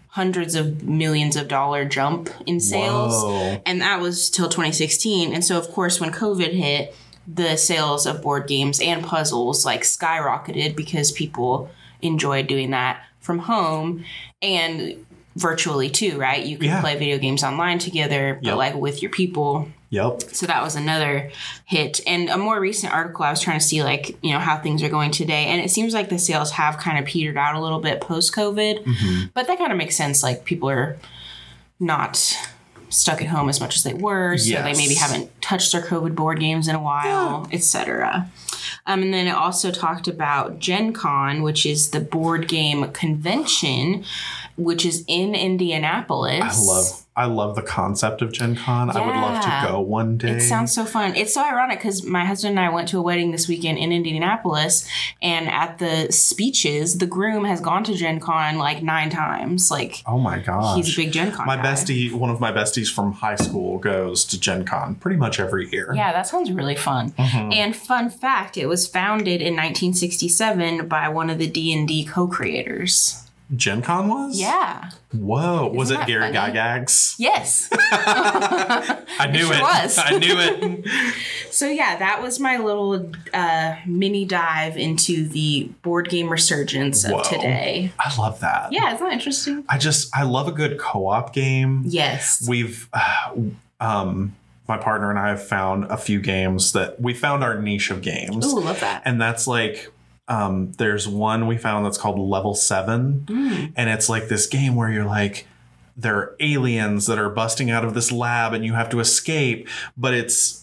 [0.08, 3.62] hundreds of millions of dollar jump in sales Whoa.
[3.68, 6.96] and that was till 2016 and so of course when covid hit
[7.28, 11.70] the sales of board games and puzzles like skyrocketed because people
[12.02, 14.06] enjoyed doing that from home
[14.44, 15.04] and
[15.36, 16.82] virtually too right you can Yeah.
[16.82, 18.58] play video games online together but Yep.
[18.58, 20.22] like with your people Yep.
[20.32, 21.32] so that was another
[21.66, 22.02] hit.
[22.08, 24.82] And a more recent article, I was trying to see like, you know, how things
[24.82, 25.46] are going today.
[25.46, 28.34] And it seems like the sales have kind of petered out a little bit post
[28.36, 28.84] COVID.
[28.86, 29.26] Mm-hmm.
[29.36, 30.24] But that kind of makes sense.
[30.24, 30.98] Like people are
[31.80, 32.18] not
[32.90, 34.36] stuck at home as much as they were.
[34.38, 38.32] So they maybe haven't touched their COVID board games in a while, etc.
[38.86, 44.04] Um, and then it also talked about Gen Con, which is the board game convention.
[44.58, 46.42] Which is in Indianapolis.
[46.42, 48.90] I love I love the concept of Gen Con.
[48.90, 50.32] I would love to go one day.
[50.32, 51.16] It sounds so fun.
[51.16, 53.92] It's so ironic because my husband and I went to a wedding this weekend in
[53.92, 54.90] Indianapolis,
[55.22, 59.70] and at the speeches, the groom has gone to Gen Con like nine times.
[59.70, 60.76] Like, Oh my gosh.
[60.78, 61.62] he's a big Gen Con my guy.
[61.64, 65.70] bestie, one of my besties from high school goes to Gen Con pretty much every
[65.72, 65.94] year.
[65.96, 67.12] Yeah, that sounds really fun.
[67.12, 67.54] Mhm.
[67.54, 73.20] And fun fact, it was founded in 1967 by one of the D&D co-creators.
[73.56, 74.40] Gen Con was?
[74.40, 74.90] Yeah.
[75.12, 75.68] Whoa.
[75.68, 76.54] was Isn't it Gary funny?
[76.58, 77.16] Gygax?
[77.20, 77.70] Yes.
[77.74, 79.62] I knew sure it.
[79.62, 79.98] was.
[79.98, 80.86] I knew it.
[81.54, 87.12] So yeah, that was my little uh, mini dive into the board game resurgence of
[87.12, 87.22] Whoa.
[87.22, 87.92] today.
[88.00, 88.74] I love that.
[88.74, 89.64] Yeah, isn't that interesting?
[89.70, 91.84] I just I love a good co-op game.
[91.86, 92.44] Yes.
[92.50, 93.34] We've uh,
[93.80, 94.36] um
[94.68, 98.02] my partner and I have found a few games that we found our niche of
[98.02, 98.48] games.
[98.52, 99.04] Ooh, love that.
[99.06, 99.92] And that's like
[100.28, 103.74] um there's one we found that's called Level 7 Mm.
[103.76, 105.48] and it's like this game where you're like
[105.96, 109.68] there are aliens that are busting out of this lab and you have to escape,
[109.96, 110.62] but it's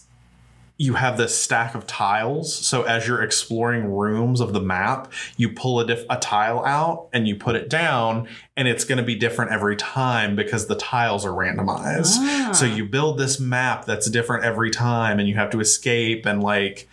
[0.77, 2.53] you have this stack of tiles.
[2.53, 7.07] So as you're exploring rooms of the map, you pull a, diff- a tile out
[7.13, 10.75] and you put it down, and it's going to be different every time because the
[10.75, 12.15] tiles are randomized.
[12.19, 12.51] Ah.
[12.51, 16.41] So you build this map that's different every time, and you have to escape and
[16.43, 16.89] like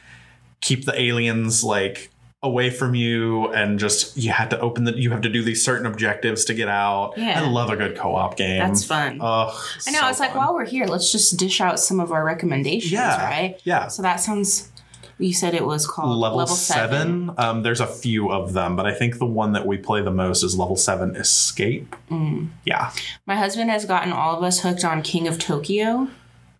[0.60, 2.10] keep the aliens like
[2.42, 5.64] away from you and just you have to open the you have to do these
[5.64, 7.42] certain objectives to get out Yeah.
[7.42, 9.18] i love a good co-op game That's fun.
[9.20, 9.52] Ugh,
[9.86, 9.98] I know.
[9.98, 10.38] so I was like, fun.
[10.38, 13.60] while we're here, let's just dish out some of our recommendations, yeah right?
[13.64, 14.70] yeah So that sounds.
[15.20, 17.32] You said it was called level, seven.
[17.38, 20.12] Um, there's a few of them, but I think the one that we play the
[20.12, 21.96] most is level seven Escape.
[22.08, 22.50] Mm.
[22.64, 22.92] Yeah,
[23.26, 26.06] My husband has gotten all of us hooked on King of Tokyo.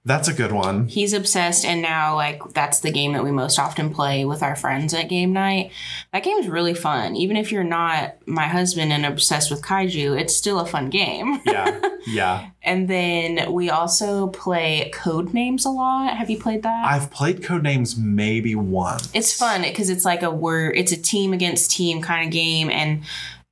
[0.05, 0.89] That's a good one.
[0.89, 4.57] He's obsessed, and now like that's the game that we most often play with our
[4.57, 5.71] friends at game night.
[6.13, 7.15] That game is really fun.
[7.17, 11.41] Even if you're not my husband and obsessed with kaiju, it's still a fun game.
[11.45, 12.51] Yeah, yeah.
[12.63, 16.15] And then we also play Codenames a lot.
[16.17, 16.85] Have you played that?
[16.87, 19.09] I've played Codenames maybe once.
[19.15, 20.75] it's fun because it's like a word.
[20.77, 23.03] It's a team against team kind of game, and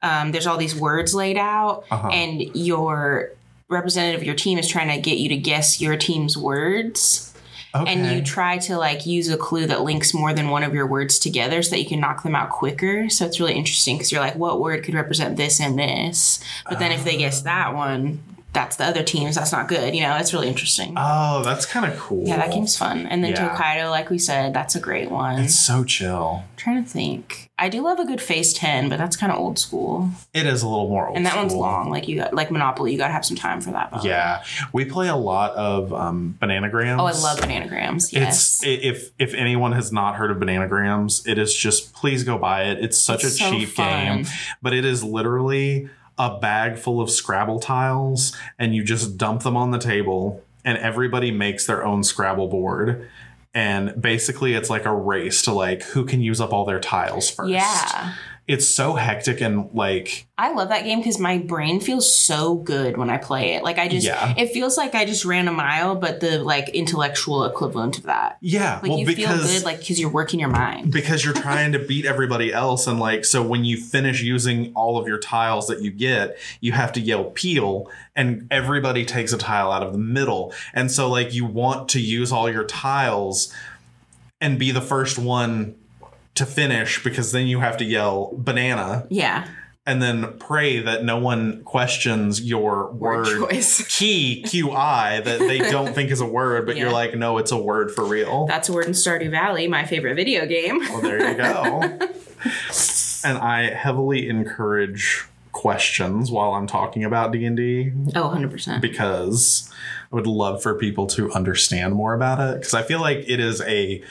[0.03, 2.09] um, there's all these words laid out, Uh-huh.
[2.09, 3.33] and your
[3.69, 7.33] representative of your team is trying to get you to guess your team's words.
[7.75, 7.93] Okay.
[7.93, 10.87] and you try to like use a clue that links more than one of your
[10.87, 14.11] words together so that you can knock them out quicker so it's really interesting because
[14.11, 17.45] you're like what word could represent this and this but then if they guess ah.
[17.45, 18.23] that one
[18.57, 21.85] that's the other teams that's not good you know it's really interesting oh, that's kind
[21.85, 22.27] of cool.
[22.27, 23.49] yeah that game's fun and then Yeah.
[23.51, 26.43] tokaido like we said that's a great one It's so chill.
[26.57, 29.59] trying to think i do love a good phase 10 but that's kind of old
[29.59, 32.51] school It is a little more old and that one's long like you got like
[32.51, 34.03] monopoly you gotta have some time for that.
[34.03, 34.43] Yeah,
[34.73, 36.99] we play a lot of um, bananagrams.
[36.99, 41.37] oh i love bananagrams yes It's if if anyone has not heard of bananagrams, it
[41.39, 42.83] is just please go buy it.
[42.85, 44.23] It's such It's a so cheap fun.
[44.23, 44.27] game,
[44.63, 49.57] but it is literally a bag full of Scrabble tiles, and you just dump them
[49.57, 53.09] on the table, and everybody makes their own Scrabble board.
[53.55, 57.31] And basically, it's like a race to like who can use up all their tiles
[57.31, 57.51] first.
[57.51, 58.15] yeah
[58.49, 62.97] it's so hectic and like I love that game because my brain feels so good
[62.97, 63.65] when I play it.
[63.65, 64.35] Like I just, Yeah.
[64.37, 68.37] it feels like I just ran a mile, but the like intellectual equivalent of that.
[68.41, 70.93] yeah, Like well you because feel good, like because you're working your mind.
[70.93, 74.97] because you're trying to beat everybody else and like so when you finish using all
[74.99, 79.39] of your tiles that you get you have to yell peel and everybody takes a
[79.39, 83.53] tile out of the middle and so like you want to use all your tiles
[84.41, 85.75] and be the first one
[86.37, 89.47] to finish because then you have to yell banana Yeah,
[89.87, 93.87] and then pray that no one questions your word, word, choice.
[93.99, 97.57] key qi that they don't think is a word but you're like no it's a
[97.59, 100.79] word for real That's a word in Stardew Valley, my favorite video game.
[100.81, 101.81] well, there you go.
[103.25, 108.81] and I heavily encourage questions while I'm talking about D&D Oh, 100%.
[108.83, 109.73] because
[110.13, 113.41] I would love for people to understand more about it because I feel like it
[113.41, 114.03] is a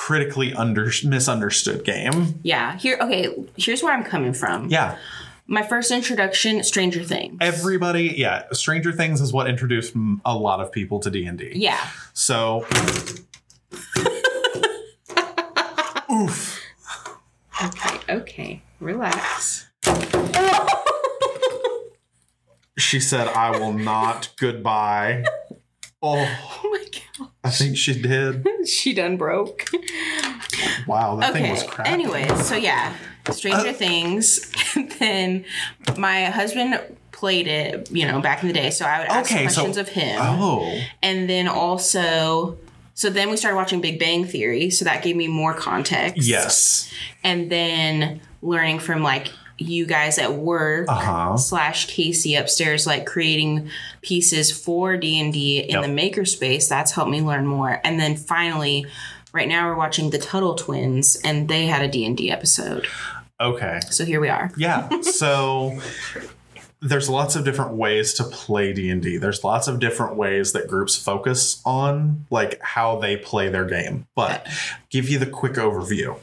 [0.00, 2.40] critically under misunderstood game.
[2.42, 2.78] Yeah.
[2.78, 4.70] Here, okay, here's where I'm coming from.
[4.70, 4.96] Yeah.
[5.46, 7.36] My first introduction, Stranger Things.
[7.42, 11.52] Everybody, yeah, Stranger Things is what introduced a lot of people to D&D.
[11.54, 11.86] yeah.
[12.14, 12.66] So
[16.10, 16.58] Oof.
[17.62, 18.62] Okay, okay.
[18.80, 19.68] Relax.
[22.78, 25.24] She said I will not goodbye.
[26.02, 26.16] Oh,
[26.64, 26.84] Oh my
[27.18, 27.28] god.
[27.44, 28.46] I think she did.
[28.66, 29.64] She done broke.
[30.86, 31.52] Wow, that thing Okay.
[31.52, 31.88] was crap.
[31.88, 32.94] Anyways, so yeah,
[33.30, 34.50] Stranger Uh, Things.
[34.76, 35.44] And then
[35.98, 36.78] my husband
[37.12, 38.70] played it, you know, back in the day.
[38.70, 40.16] So I would ask Okay, so- questions of him.
[40.20, 42.56] Oh, And then also,
[42.94, 44.70] so then we started watching Big Bang Theory.
[44.70, 46.22] So that gave me more context.
[46.28, 46.90] yes.
[47.24, 49.28] And then learning from like
[49.60, 51.36] you guys at work Uh-huh.
[51.36, 53.68] slash Casey upstairs, like creating
[54.02, 55.82] pieces for D and D in Yep.
[55.82, 56.68] the makerspace.
[56.68, 57.80] That's helped me learn more.
[57.84, 58.86] And then finally,
[59.32, 62.86] right now we're watching the Tuttle Twins, and they had a D and D episode.
[63.40, 63.80] Okay.
[63.90, 64.50] So here we are.
[64.56, 64.88] Yeah.
[65.02, 65.78] So
[66.82, 69.18] there's lots of different ways to play D&D.
[69.18, 74.06] There's lots of different ways that groups focus on like how they play their game.
[74.14, 74.46] But
[74.88, 76.18] give you the quick overview.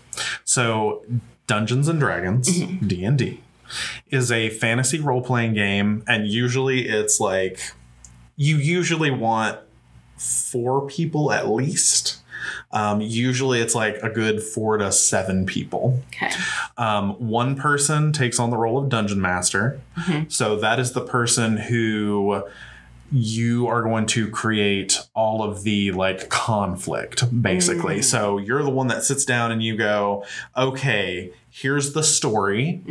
[0.46, 1.04] So
[1.48, 2.48] Dungeons and Dragons,
[2.86, 3.42] D&D
[4.10, 7.60] is a fantasy role-playing game and usually it's like
[8.38, 9.60] you usually want
[10.18, 12.22] four people at least.
[12.72, 16.02] Um, usually it's like a good four to seven people.
[16.08, 16.32] Okay.
[16.78, 19.82] Um, one person takes on the role of dungeon master.
[20.30, 22.44] So that is the person who
[23.12, 28.02] you are going to create all of the like conflict basically.
[28.02, 32.82] So you're the one that sits down and you go, okay, here's the story.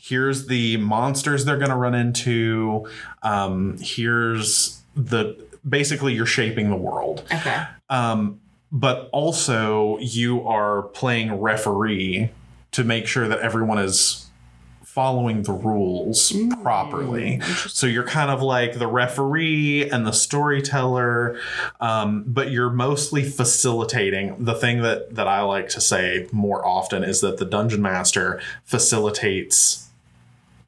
[0.00, 2.88] Here's the monsters they're going to run into.
[3.22, 5.36] Um, here's the
[5.68, 7.64] basically you're shaping the world Okay.
[7.90, 8.40] um,
[8.72, 12.30] but also you are playing referee
[12.72, 14.25] to make sure that everyone is
[14.96, 16.32] following the rules
[16.62, 17.38] properly.
[17.68, 21.38] So you're kind of like the referee and the storyteller,
[21.82, 24.42] um, but you're mostly facilitating.
[24.42, 28.40] The thing that that I like to say more often is that the dungeon master
[28.64, 29.90] facilitates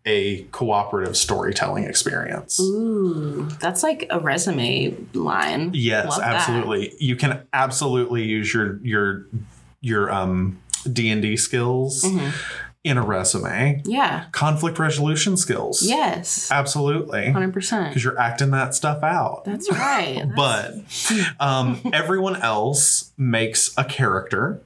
[0.05, 2.61] a cooperative storytelling experience.
[2.61, 5.70] Ooh, that's like a resume line.
[5.72, 6.35] Yes, Love that.
[6.35, 6.93] absolutely.
[7.01, 9.24] You can absolutely use your your
[9.81, 10.61] your um
[10.93, 12.31] D and D skills Mm-hmm.
[12.89, 13.82] In a resume.
[13.84, 14.26] Yeah.
[14.32, 15.82] Conflict resolution skills.
[15.82, 16.51] Yes.
[16.51, 17.30] absolutely.
[17.30, 17.91] Hundred percent.
[17.91, 19.45] Because you're acting that stuff out.
[19.45, 20.24] That's right.
[20.36, 20.74] but
[21.39, 24.61] um, everyone else makes a character,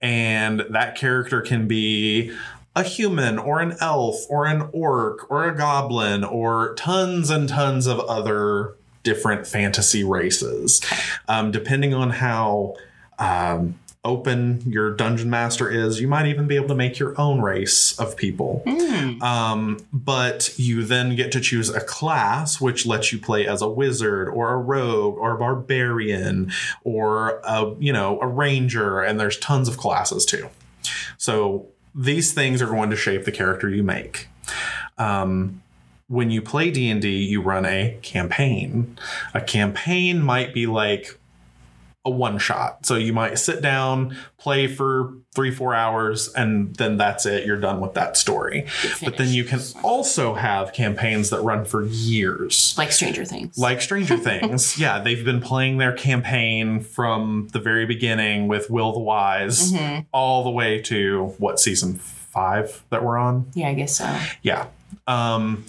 [0.00, 2.34] and that character can be
[2.76, 7.86] a human or an elf or an orc or a goblin or tons and tons
[7.86, 10.80] of other different fantasy races.
[11.28, 12.74] Um, depending on how
[13.18, 17.40] um, open your dungeon master is, you might even be able to make your own
[17.40, 18.62] race of people.
[19.22, 23.68] Um, but you then get to choose a class which lets you play as a
[23.68, 26.52] wizard or a rogue or a barbarian
[26.84, 30.48] or a you know a ranger, and there's tons of classes too.
[31.16, 34.28] So these things are going to shape the character you make.
[34.98, 35.62] Um,
[36.08, 38.98] when you play D&D, you run a campaign.
[39.32, 41.18] A campaign might be like
[42.06, 42.84] a one shot.
[42.84, 47.46] So you might sit down, play for three, four hours, and then that's it.
[47.46, 48.66] You're done with that story.
[49.02, 52.74] But then you can also have campaigns that run for years.
[52.76, 53.56] like Stranger Things.
[53.58, 54.78] Like Stranger Things.
[54.78, 59.72] Yeah, they've been playing their campaign from the very beginning with Will the Wise
[60.12, 63.50] all the way to what season five that we're on?
[63.54, 64.18] yeah, I guess so.
[64.42, 64.66] Yeah.
[65.06, 65.64] Um,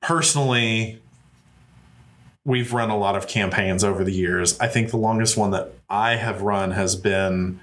[0.00, 1.00] personally,
[2.46, 4.58] we've run a lot of campaigns over the years.
[4.60, 7.60] I think the longest one that I have run has been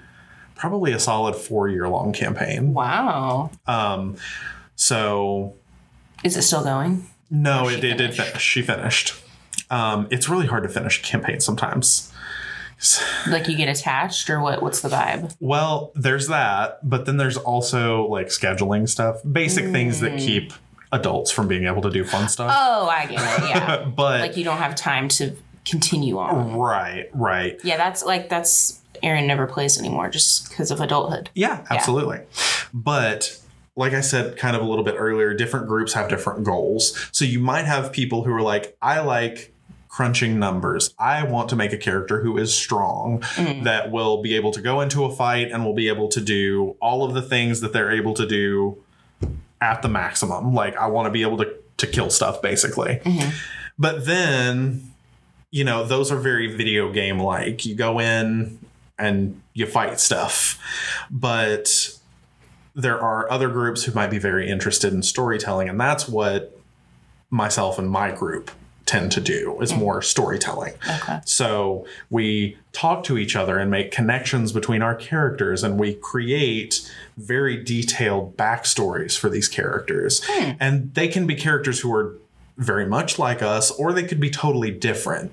[0.54, 2.74] probably a solid four year long campaign.
[2.74, 3.50] Wow.
[3.66, 4.16] Um,
[4.76, 5.54] so
[6.22, 7.06] Is it still going?
[7.30, 8.40] no, it, it did finish.
[8.42, 9.14] She finished.
[9.70, 12.12] Um, it's really hard to finish a campaign sometimes.
[13.26, 14.60] Like you get attached, or what?
[14.62, 15.34] What's the vibe?
[15.40, 20.52] Well, there's that, but then there's also like scheduling stuff, basic things that keep
[20.94, 22.50] adults from being able to do fun stuff.
[22.54, 23.48] Oh, I get it.
[23.48, 23.84] Yeah.
[23.96, 26.56] but like you don't have time to continue on.
[26.56, 27.58] right, right.
[27.64, 31.30] Yeah, that's like that's Aaron never plays anymore just because of adulthood.
[31.34, 32.20] Yeah, absolutely.
[32.72, 33.38] But
[33.76, 37.08] like I said kind of a little bit earlier, different groups have different goals.
[37.12, 39.52] So you might have people who are like, I like
[39.88, 40.92] crunching numbers.
[40.98, 43.62] I want to make a character who is strong mm.
[43.62, 46.76] that will be able to go into a fight and will be able to do
[46.80, 48.83] all of the things that they're able to do
[49.60, 50.54] at the maximum.
[50.54, 53.00] Like I want to be able to to kill stuff basically.
[53.04, 53.30] Mm-hmm.
[53.78, 54.90] But then
[55.50, 57.64] you know, those are very video game like.
[57.64, 58.58] You go in
[58.98, 60.60] and you fight stuff.
[61.10, 61.96] But
[62.74, 66.58] there are other groups who might be very interested in storytelling, and that's what
[67.30, 68.50] myself and my group
[68.86, 70.74] tend to do is more storytelling.
[71.02, 71.20] Okay.
[71.24, 76.90] So we talk to each other and make connections between our characters, and we create
[77.16, 80.22] very detailed backstories for these characters.
[80.60, 82.16] And they can be characters who are
[82.56, 85.32] very much like us, or they could be totally different.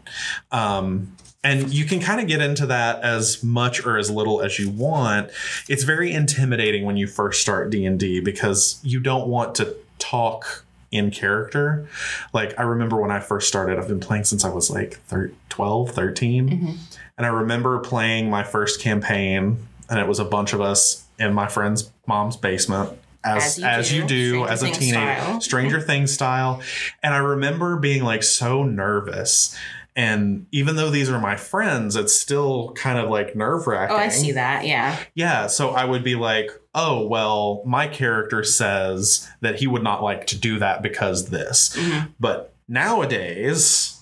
[0.51, 4.59] Um, and you can kind of get into that as much or as little as
[4.59, 5.31] you want.
[5.67, 11.09] It's very intimidating when you first start D&D because you don't want to talk in
[11.11, 11.87] character.
[12.33, 15.31] Like I remember when I first started, I've been playing since I was like thir-
[15.49, 16.49] 12, 13.
[16.49, 16.71] Mm-hmm.
[17.17, 21.33] And I remember playing my first campaign and it was a bunch of us in
[21.33, 25.41] my friend's mom's basement as As as you you do, do, Stranger as a teenager.
[25.41, 26.61] Stranger Things style.
[27.03, 29.55] And I remember being like so nervous.
[29.95, 33.95] And even though these are my friends, it's still kind of like nerve wracking.
[33.95, 34.65] Oh, I see that.
[34.65, 34.97] Yeah.
[35.15, 40.01] Yeah, so I would be like, oh, well, my character says that he would not
[40.01, 41.75] like to do that because this.
[41.77, 42.09] Mhm.
[42.19, 44.00] But nowadays,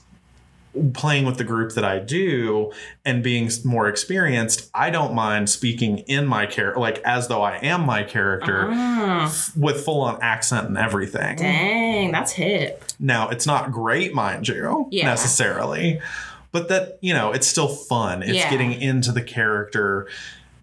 [0.93, 2.71] playing with the group that I do
[3.05, 7.57] and being more experienced, I don't mind speaking in my character, like as though I
[7.57, 11.37] am my character Ah, f- with full on accent and everything.
[11.37, 12.83] dang, that's hip.
[12.99, 15.05] Now, it's not great, mind you, Yeah.
[15.05, 15.99] necessarily,
[16.51, 18.23] but that, you know, it's still fun.
[18.23, 18.49] It's Yeah.
[18.49, 20.07] getting into the character,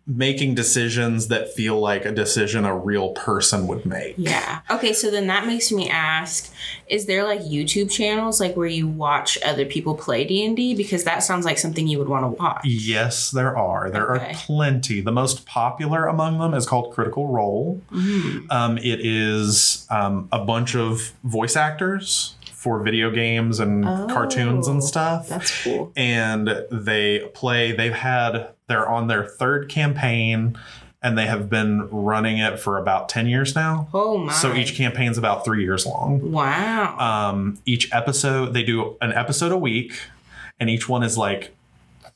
[0.06, 4.14] making decisions that feel like a decision a real person would make.
[4.16, 4.60] Yeah.
[4.70, 6.52] Okay, so then that makes me ask:
[6.86, 10.74] Is there like YouTube channels like where you watch other people play D and D?
[10.74, 12.60] Because that sounds like something you would want to watch.
[12.64, 13.90] Yes, there are.
[13.90, 14.30] There Okay.
[14.30, 15.00] are plenty.
[15.00, 17.80] The most popular among them is called Critical Role.
[17.90, 18.50] Mm.
[18.50, 22.34] Um, it is um, a bunch of voice actors
[22.66, 25.28] for video games and cartoons Oh, and stuff.
[25.28, 25.92] That's cool.
[25.94, 30.58] and they play they've had they're on their third campaign
[31.00, 34.32] and they have been running it for about 10 years now Oh my!
[34.32, 36.98] so each campaign's about three years long wow.
[36.98, 39.92] um, each episode they do an episode a week
[40.58, 41.54] and each one is like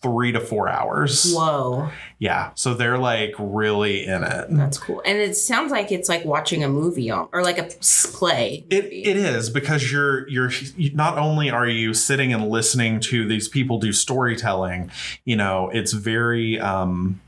[0.02, 5.02] three to four hours Whoa, yeah so they're like really in it that's cool.
[5.04, 7.68] And it sounds like it's like watching a movie or like a
[8.12, 8.64] play.
[8.70, 10.50] It, it is because you're you're
[10.94, 14.90] not only are you sitting and listening to these people do storytelling,
[15.24, 17.20] you know, it's very um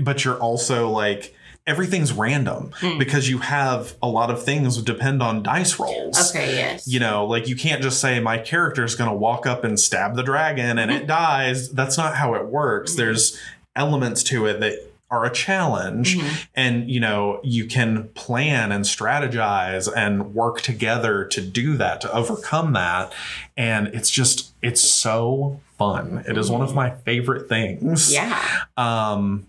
[0.00, 1.34] but you're also like
[1.66, 2.98] everything's random Mm.
[2.98, 6.30] because you have a lot of things depend on dice rolls.
[6.30, 6.54] Okay.
[6.56, 6.86] Yes.
[6.86, 9.78] You know, like you can't just say my character is going to walk up and
[9.78, 11.02] stab the dragon and Mm-hmm.
[11.02, 11.70] it dies.
[11.70, 12.94] That's not how it works.
[12.94, 13.38] There's
[13.74, 14.74] elements to it that
[15.10, 16.46] are a challenge Mhm.
[16.56, 22.12] and you know you can plan and strategize and work together to do that to
[22.12, 23.12] overcome that
[23.56, 28.36] and it's just it's so fun it is one of my favorite things Yeah.
[28.76, 29.46] um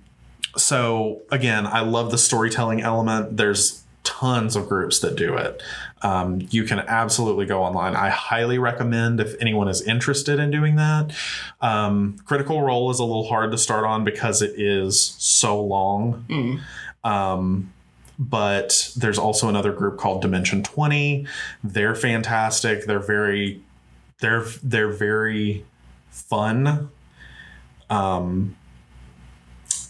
[0.57, 5.61] so again i love the storytelling element there's tons of groups that do it
[6.03, 10.75] um, you can absolutely go online i highly recommend if anyone is interested in doing
[10.75, 11.11] that
[11.61, 16.25] um, critical role is a little hard to start on because it is so long
[16.29, 16.59] Mm.
[17.03, 17.73] um,
[18.19, 21.27] but there's also another group called Dimension 20.
[21.63, 22.85] They're fantastic.
[22.85, 23.61] They're very
[24.21, 25.63] they're they're very
[26.09, 26.89] fun.
[27.91, 28.55] Um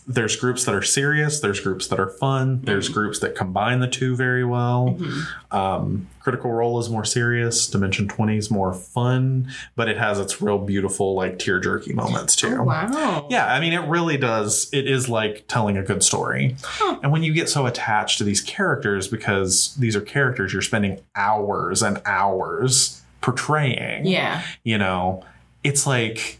[0.10, 3.88] there's groups that are serious, there's groups that are fun, there's groups that combine the
[3.89, 4.95] two very well.
[4.97, 5.24] Mhm.
[5.53, 10.41] Um, Critical Role is more serious, Dimension 20 is more fun, but it has its
[10.41, 12.55] real beautiful like tear jerky moments too.
[12.60, 13.28] Oh, wow.
[13.30, 14.70] Yeah, I mean, it really does.
[14.72, 16.55] It is like telling a good story.
[16.64, 16.99] Huh.
[17.03, 20.99] And when you get so attached to these characters, because these are characters you're spending
[21.18, 24.41] hours and hours portraying, Yeah.
[24.64, 25.24] you know,
[25.66, 26.39] it's like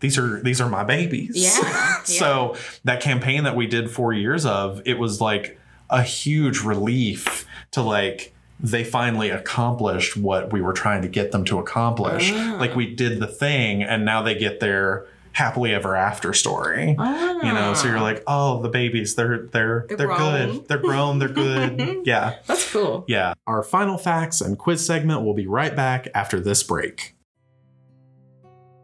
[0.00, 1.30] these are these are my babies.
[1.60, 6.60] Yeah, so that campaign that we did four years of, it was like a huge
[6.60, 12.30] relief to like they finally accomplished what we were trying to get them to accomplish.
[12.34, 12.56] Ah.
[12.58, 16.90] Like we did the thing, and now they get their happily ever after story.
[16.90, 20.68] You know, so you're like, oh, the babies, they're they're They're they're, good.
[20.68, 21.18] They're grown.
[21.18, 22.02] They're good.
[22.04, 22.36] yeah.
[22.46, 23.04] That's cool.
[23.08, 23.34] Yeah.
[23.46, 27.14] Our final facts and quiz segment will be right back after this break.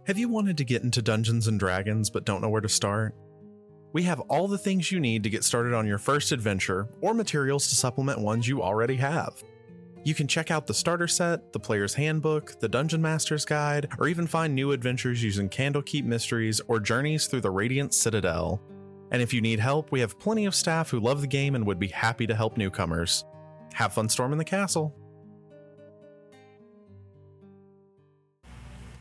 [0.06, 3.12] Have you wanted to get into Dungeons and Dragons but don't know where to start?
[3.92, 7.12] We have all the things you need to get started on your first adventure or
[7.12, 9.42] materials to supplement ones you already have.
[10.04, 14.06] You can check out the starter set, the player's handbook, the Dungeon Master's Guide, or
[14.06, 18.62] even find new adventures using Candlekeep Mysteries or journeys through the Radiant Citadel.
[19.10, 21.66] And if you need help, we have plenty of staff who love the game and
[21.66, 23.24] would be happy to help newcomers.
[23.72, 24.94] Have fun storming the castle.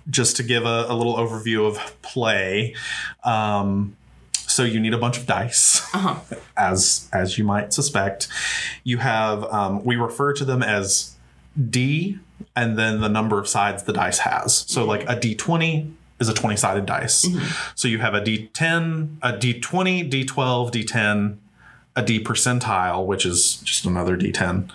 [0.09, 2.75] Just to give a, a little overview of play.
[3.23, 3.95] Um,
[4.33, 6.19] so you need a bunch of dice Uh-huh.
[6.57, 8.27] as as you might suspect.
[8.83, 11.15] You have um, we refer to them as
[11.69, 12.19] d
[12.55, 14.55] and then the number of sides the dice has.
[14.55, 17.27] So like a d20 is a 20 sided dice
[17.75, 21.37] so you have a d10 a d20 d12 d10
[21.97, 24.69] a d percentile which is just another d10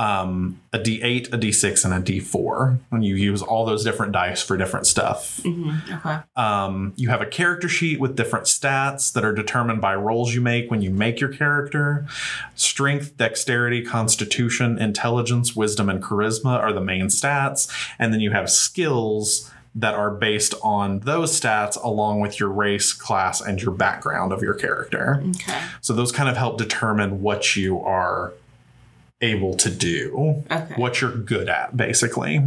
[0.00, 2.78] um, a D8, a D6, and a D4.
[2.90, 5.40] And you use all those different dice for different stuff.
[5.42, 5.92] Mm-hmm.
[5.94, 6.20] Okay.
[6.36, 10.40] Um, you have a character sheet with different stats that are determined by rolls you
[10.40, 12.06] make when you make your character.
[12.54, 17.70] Strength, dexterity, constitution, intelligence, wisdom, and charisma are the main stats.
[17.98, 22.94] And then you have skills that are based on those stats along with your race,
[22.94, 25.22] class, and your background of your character.
[25.28, 25.60] Okay.
[25.82, 28.32] So those kind of help determine what you are
[29.20, 30.74] able to do Okay.
[30.76, 32.42] what you're good at basically.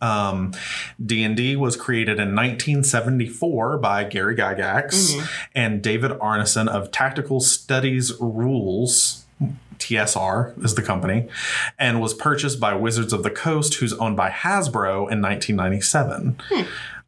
[0.00, 0.52] Um,
[1.04, 5.20] d&d was created in 1974 by gary gygax
[5.54, 9.24] and david arneson of tactical studies rules
[9.78, 11.28] tsr is the company
[11.78, 16.36] and was purchased by wizards of the coast who's owned by hasbro in 1997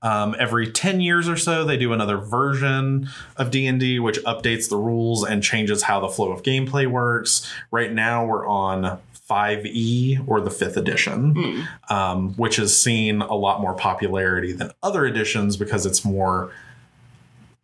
[0.05, 4.77] um, every 10 years or so they do another version of d&d which updates the
[4.77, 7.51] rules and changes how the flow of gameplay works.
[7.73, 13.61] Right now we're on 5e or the fifth edition um, which has seen a lot
[13.61, 16.53] more popularity than other editions because it's more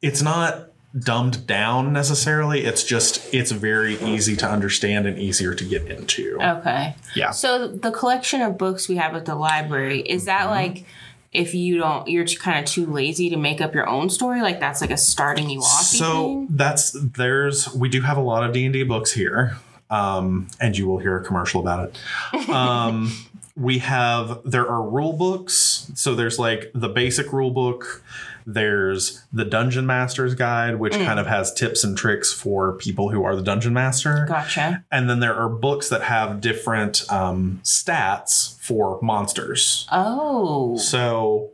[0.02, 0.66] it's not
[0.98, 2.64] dumbed down necessarily.
[2.64, 6.38] It's just it's very easy to understand and easier to get into.
[6.42, 6.96] Okay.
[7.14, 7.30] yeah.
[7.30, 10.50] So the collection of books we have at the library is that Mm-hmm.
[10.50, 10.84] like
[11.32, 14.58] if you don't you're kind of too lazy to make up your own story like
[14.58, 16.48] that's like a starting you off so thing?
[16.50, 19.56] that's there's we do have a lot of d&d books here
[19.90, 23.12] um, and you will hear a commercial about it um,
[23.56, 28.02] we have there are rule books so there's like the basic rule book
[28.46, 33.22] there's the dungeon master's guide which kind of has tips and tricks for people who
[33.24, 34.84] are the dungeon master Gotcha.
[34.90, 40.76] and then there are books that have different um, stats for monsters Oh.
[40.76, 41.50] so,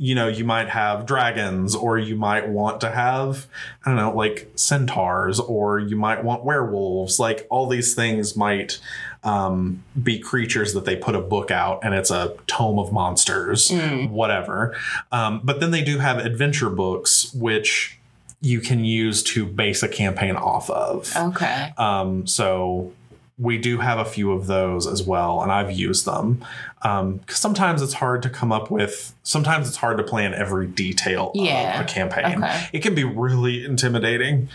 [0.00, 3.46] you know, you might have dragons, or you might want to have,
[3.84, 7.18] I don't know, like centaurs, or you might want werewolves.
[7.18, 8.78] Like all these things might
[9.24, 13.70] um, be creatures that they put a book out and it's a tome of monsters,
[14.08, 14.76] whatever.
[15.12, 17.98] Um, but then they do have adventure books, which
[18.40, 21.12] you can use to base a campaign off of.
[21.16, 21.72] Okay.
[21.76, 22.92] Um, so
[23.36, 26.44] we do have a few of those as well, and I've used them.
[26.82, 29.14] Um, 'cause sometimes it's hard to come up with.
[29.22, 31.78] Sometimes it's hard to plan every detail Yeah.
[31.80, 32.42] of a campaign.
[32.42, 32.68] Okay.
[32.72, 34.48] It can be really intimidating.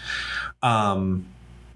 [0.61, 1.25] Um,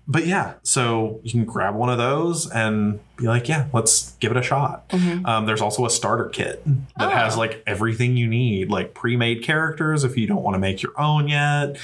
[0.08, 4.32] but yeah, so you can grab one of those and be like, yeah, let's give
[4.32, 4.86] it a shot.
[5.26, 6.64] Um, there's also a starter kit
[6.98, 7.40] that has Oh.
[7.40, 11.28] like everything you need, like pre-made characters if you don't want to make your own
[11.28, 11.78] yet.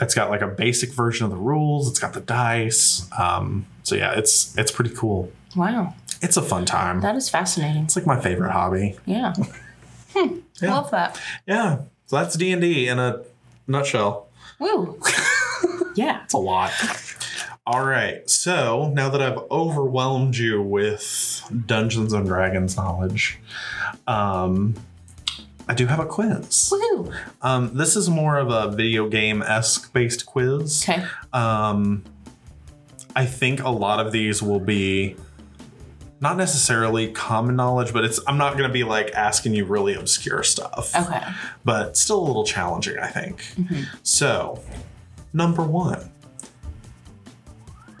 [0.00, 1.88] It's got like a basic version of the rules.
[1.88, 3.08] It's got the dice.
[3.18, 5.30] Um, so yeah, it's it's pretty cool.
[5.54, 5.94] Wow.
[6.20, 7.00] It's a fun time.
[7.02, 7.84] That is fascinating.
[7.84, 8.96] It's like my favorite hobby.
[9.06, 9.34] Yeah.
[10.16, 10.38] Hmm.
[10.62, 10.74] Yeah.
[10.74, 11.20] Love that.
[11.46, 11.82] Yeah.
[12.06, 13.20] So that's D and D in a
[13.66, 14.26] nutshell.
[14.58, 14.98] Woo.
[15.94, 16.24] yeah.
[16.24, 16.72] It's a lot.
[17.70, 18.28] All right.
[18.30, 23.38] So now that I've overwhelmed you with Dungeons and Dragons knowledge,
[24.06, 24.74] um,
[25.68, 26.70] I do have a quiz.
[26.72, 27.12] Woo.
[27.42, 30.88] Um, this is more of a video game esque based quiz.
[30.88, 31.04] Okay.
[31.34, 32.04] Um,
[33.14, 35.16] I think a lot of these will be
[36.22, 39.92] not necessarily common knowledge, but it's I'm not going to be like asking you really
[39.92, 41.20] obscure stuff Okay.
[41.66, 43.44] but still a little challenging, I think.
[44.02, 44.62] So,
[45.34, 46.10] number one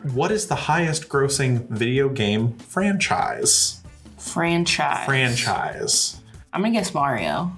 [0.02, 3.82] What is the highest grossing video game franchise?
[4.16, 5.04] Franchise.
[5.04, 6.20] Franchise.
[6.52, 7.50] I'm gonna guess Mario.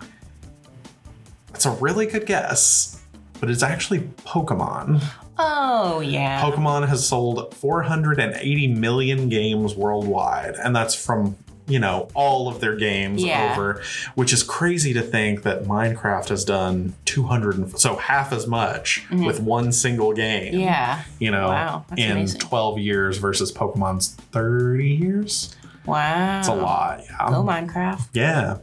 [1.49, 3.03] That's a really good guess,
[3.41, 5.03] but it's actually Pokemon.
[5.39, 6.41] Oh yeah.
[6.41, 11.37] Pokemon has sold 480 million games worldwide, and that's from
[11.71, 13.53] you know all of their games Yeah.
[13.53, 13.83] over,
[14.15, 19.07] which is crazy to think that Minecraft has done 200 and so half as much
[19.11, 20.53] with one single game.
[20.53, 20.61] Mm-hmm.
[20.61, 21.03] yeah.
[21.19, 22.41] you know, Wow, in amazing.
[22.41, 25.57] 12 years versus Pokemon's 30 years.
[25.87, 26.41] Wow.
[26.41, 27.03] It's a lot.
[27.05, 27.31] Yeah.
[27.31, 28.09] Go Minecraft.
[28.13, 28.59] Yeah.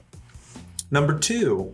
[0.92, 1.74] Number two,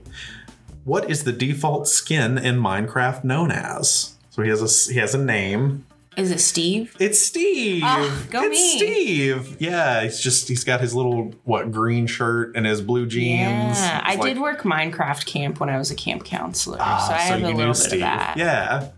[0.86, 4.16] what is the default skin in Minecraft known as?
[4.32, 5.86] So he has a he has a name.
[6.16, 6.96] Is it Steve?
[7.00, 7.82] It's Steve.
[7.86, 8.78] Oh, go it's me.
[8.78, 9.58] Steve.
[9.60, 13.80] Yeah, he's just he's got his little what green shirt and his blue jeans.
[13.80, 17.14] Yeah, I It's did work Minecraft camp when I was a camp counselor, Ah, so
[17.14, 18.38] I have a little bit of that.
[18.38, 18.90] Yeah.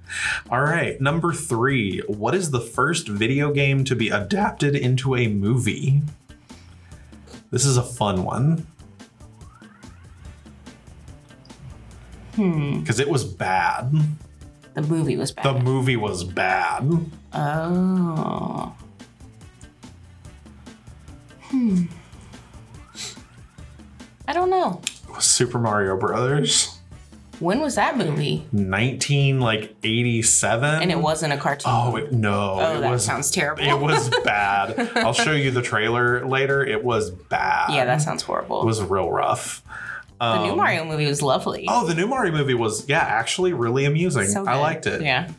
[0.50, 1.00] All right.
[1.00, 2.00] Number three.
[2.08, 6.02] What is the first video game to be adapted into a movie?
[7.52, 8.68] This is a fun one.
[12.36, 12.80] Hmm.
[12.82, 13.94] Because it was bad.
[14.76, 15.46] The movie was bad.
[15.46, 16.84] The movie was bad.
[17.34, 18.76] oh.
[21.44, 21.84] Hmm.
[24.28, 24.82] I don't know.
[25.20, 26.78] Super Mario Brothers.
[27.40, 28.48] When was that movie?
[28.54, 30.82] 19 like 87.
[30.82, 31.72] And it wasn't a cartoon.
[31.74, 32.58] Oh it, no!
[32.60, 33.04] Oh, it that was.
[33.06, 33.64] sounds terrible.
[33.64, 34.92] It was bad.
[34.98, 36.64] I'll show you the trailer later.
[36.66, 37.74] It was bad.
[37.74, 38.62] yeah, that sounds horrible.
[38.62, 39.62] It was real rough.
[40.20, 41.66] The new Mario movie was lovely.
[41.68, 44.28] Oh, the new Mario movie was yeah, actually really amusing.
[44.28, 45.02] So I liked it.
[45.02, 45.30] Yeah.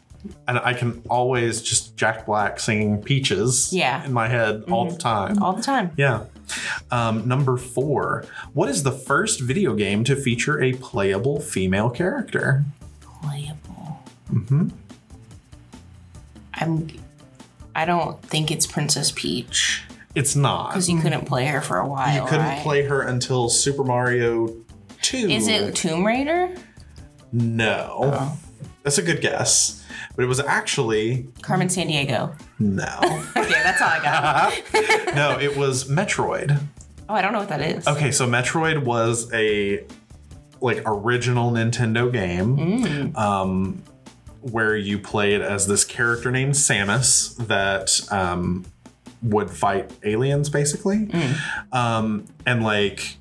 [0.48, 3.98] And I can always just Jack Black singing Peaches Yeah.
[3.98, 4.06] Mm-hmm.
[4.06, 5.42] in my head all the time.
[5.42, 5.92] All the time.
[5.96, 6.24] Yeah.
[6.90, 8.24] Um, number four.
[8.52, 12.64] What is the first video game to feature a playable female character?
[13.22, 14.02] Playable.
[14.32, 14.68] Mm-hmm.
[16.54, 16.88] I'm
[17.74, 20.70] I don't think it's Princess Peach It's not.
[20.70, 22.14] because you couldn't play her for a while.
[22.14, 22.62] You couldn't right?
[22.62, 24.48] play her until Super Mario
[25.06, 25.16] 2.
[25.30, 26.54] Is it Tomb Raider?
[27.32, 27.98] No.
[28.02, 28.38] Oh.
[28.82, 29.84] That's a good guess.
[30.14, 32.34] But it was actually Carmen Sandiego.
[32.58, 32.98] no.
[33.36, 35.14] Okay, that's all I got.
[35.14, 36.58] no, it was Metroid.
[37.08, 37.86] Oh, I don't know what that is.
[37.86, 39.84] Okay, so Metroid was a
[40.60, 43.16] like original Nintendo game Mm.
[43.16, 43.82] um,
[44.40, 48.64] where you played as this character named Samus that um,
[49.22, 51.08] would fight aliens, basically.
[51.72, 53.16] Um, and like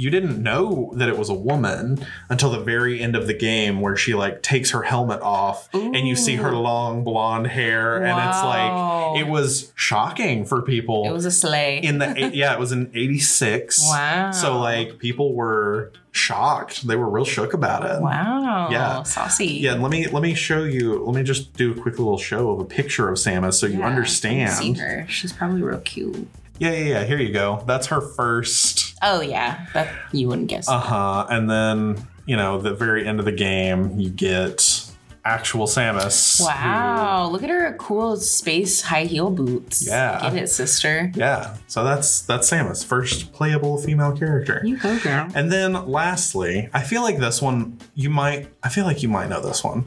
[0.00, 3.80] you didn't know that it was a woman until the very end of the game
[3.80, 8.18] where she like takes her helmet off and you see her long blonde hair and
[8.28, 11.78] it's like it was shocking for people It was a sleigh.
[11.82, 13.80] in the yeah, it was in '86.
[13.90, 14.30] Wow.
[14.32, 16.86] So like people were shocked.
[16.86, 18.00] They were real shook about it.
[18.02, 18.68] wow.
[18.70, 19.02] Yeah.
[19.02, 19.46] Saucy.
[19.46, 21.04] Yeah, let me let me show you.
[21.04, 23.78] Let me just do a quick little show of a picture of Samus so you
[23.80, 24.76] Yeah, can See understand.
[24.78, 25.06] her.
[25.08, 26.28] She's probably real cute.
[26.60, 27.04] Yeah, yeah, yeah.
[27.04, 27.64] Here you go.
[27.66, 28.96] That's her first.
[29.02, 30.68] Oh yeah, that you wouldn't guess.
[30.68, 31.26] Uh huh.
[31.28, 34.86] And then you know the very end of the game, you get
[35.22, 36.38] actual Samus.
[36.38, 39.86] who- wow, look at her cool space high heel boots.
[39.86, 40.18] Yeah.
[40.22, 41.12] get it, sister.
[41.14, 41.56] yeah.
[41.66, 44.60] So that's that's Samus, first playable female character.
[44.64, 45.28] You go, girl.
[45.34, 49.28] And then lastly, I feel like this one you might I feel like you might
[49.28, 49.84] know this one.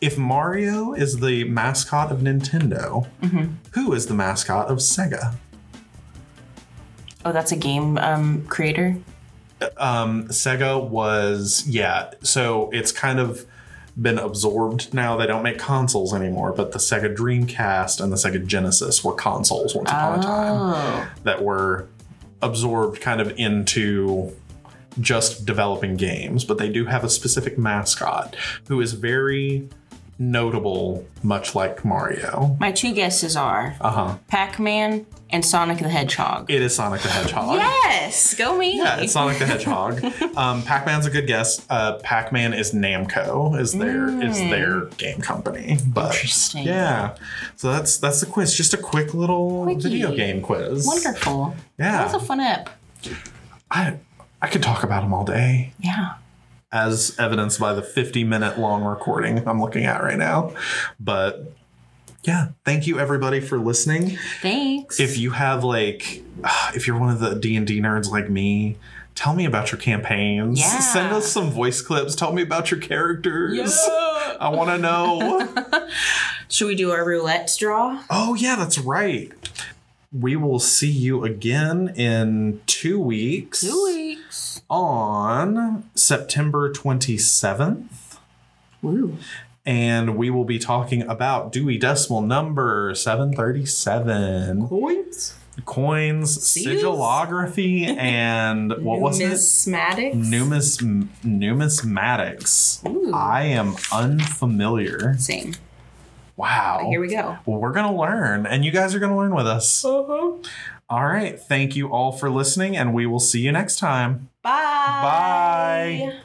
[0.00, 3.52] If Mario is the mascot of Nintendo, Mm-hmm.
[3.72, 5.34] who is the mascot of Sega?
[7.24, 8.96] Oh, that's a game um, creator.
[9.76, 13.44] Um Sega was yeah, so it's kind of
[14.00, 15.16] been absorbed now.
[15.18, 19.74] They don't make consoles anymore, but the Sega Dreamcast and the Sega Genesis were consoles
[19.74, 21.88] once upon a time Oh, that were
[22.40, 24.34] absorbed kind of into
[24.98, 28.34] just developing games, but they do have a specific mascot
[28.68, 29.68] who is very
[30.20, 32.56] notable, much like Mario.
[32.60, 34.16] my two guesses are Uh huh.
[34.28, 36.50] Pac-Man and Sonic the Hedgehog.
[36.50, 37.54] It is Sonic the Hedgehog.
[37.56, 38.76] yes, go me.
[38.78, 40.04] Yeah, it's Sonic the Hedgehog.
[40.36, 41.66] Um, Pac-Man's a good guess.
[41.70, 45.78] Uh, Pac-Man is Namco, is their is their game company.
[45.86, 46.64] But Interesting.
[46.66, 47.16] yeah,
[47.56, 48.54] so that's that's the quiz.
[48.54, 49.80] Just a quick little Quickie.
[49.82, 50.86] video game quiz.
[50.86, 51.54] Wonderful.
[51.78, 51.92] Yeah.
[51.98, 52.70] That was a fun app.
[53.70, 53.96] I
[54.42, 55.72] I could talk about them all day.
[55.80, 56.14] Yeah.
[56.72, 60.54] As evidenced by the 50 minute long recording I'm looking at right now.
[60.98, 61.52] But
[62.22, 64.18] yeah, thank you everybody for listening.
[64.42, 65.00] Thanks.
[65.00, 66.22] If you have like
[66.74, 68.76] if you're one of the D&D nerds like me,
[69.14, 70.60] tell me about your campaigns.
[70.60, 70.78] Yeah.
[70.80, 72.14] Send us some voice clips.
[72.14, 73.56] Tell me about your characters.
[73.56, 74.36] Yeah.
[74.40, 75.88] I want to know.
[76.48, 78.02] Should we do our roulette draw?
[78.10, 79.32] oh yeah, that's right.
[80.12, 83.60] We will see you again in 2 weeks.
[83.60, 84.49] Two weeks.
[84.70, 88.18] On September 27th.
[88.82, 89.18] Woo.
[89.66, 95.34] and we will be talking about Dewey Decimal number 737 Coins?
[95.66, 96.82] coins, Seals?
[96.82, 99.32] sigillography, and what was it?
[99.32, 100.14] Numismatics?
[100.14, 102.88] Numis, numismatics.
[102.88, 103.12] Ooh.
[103.12, 105.14] I am unfamiliar.
[105.18, 105.54] Same.
[106.36, 106.86] Wow.
[106.88, 107.36] Here we go.
[107.44, 109.84] Well, we're going to learn, and you guys are going to learn with us.
[109.84, 110.32] Uh-huh.
[110.90, 111.38] All right.
[111.38, 114.28] Thank you all for listening, and we will see you next time.
[114.42, 116.10] Bye.
[116.10, 116.20] Bye.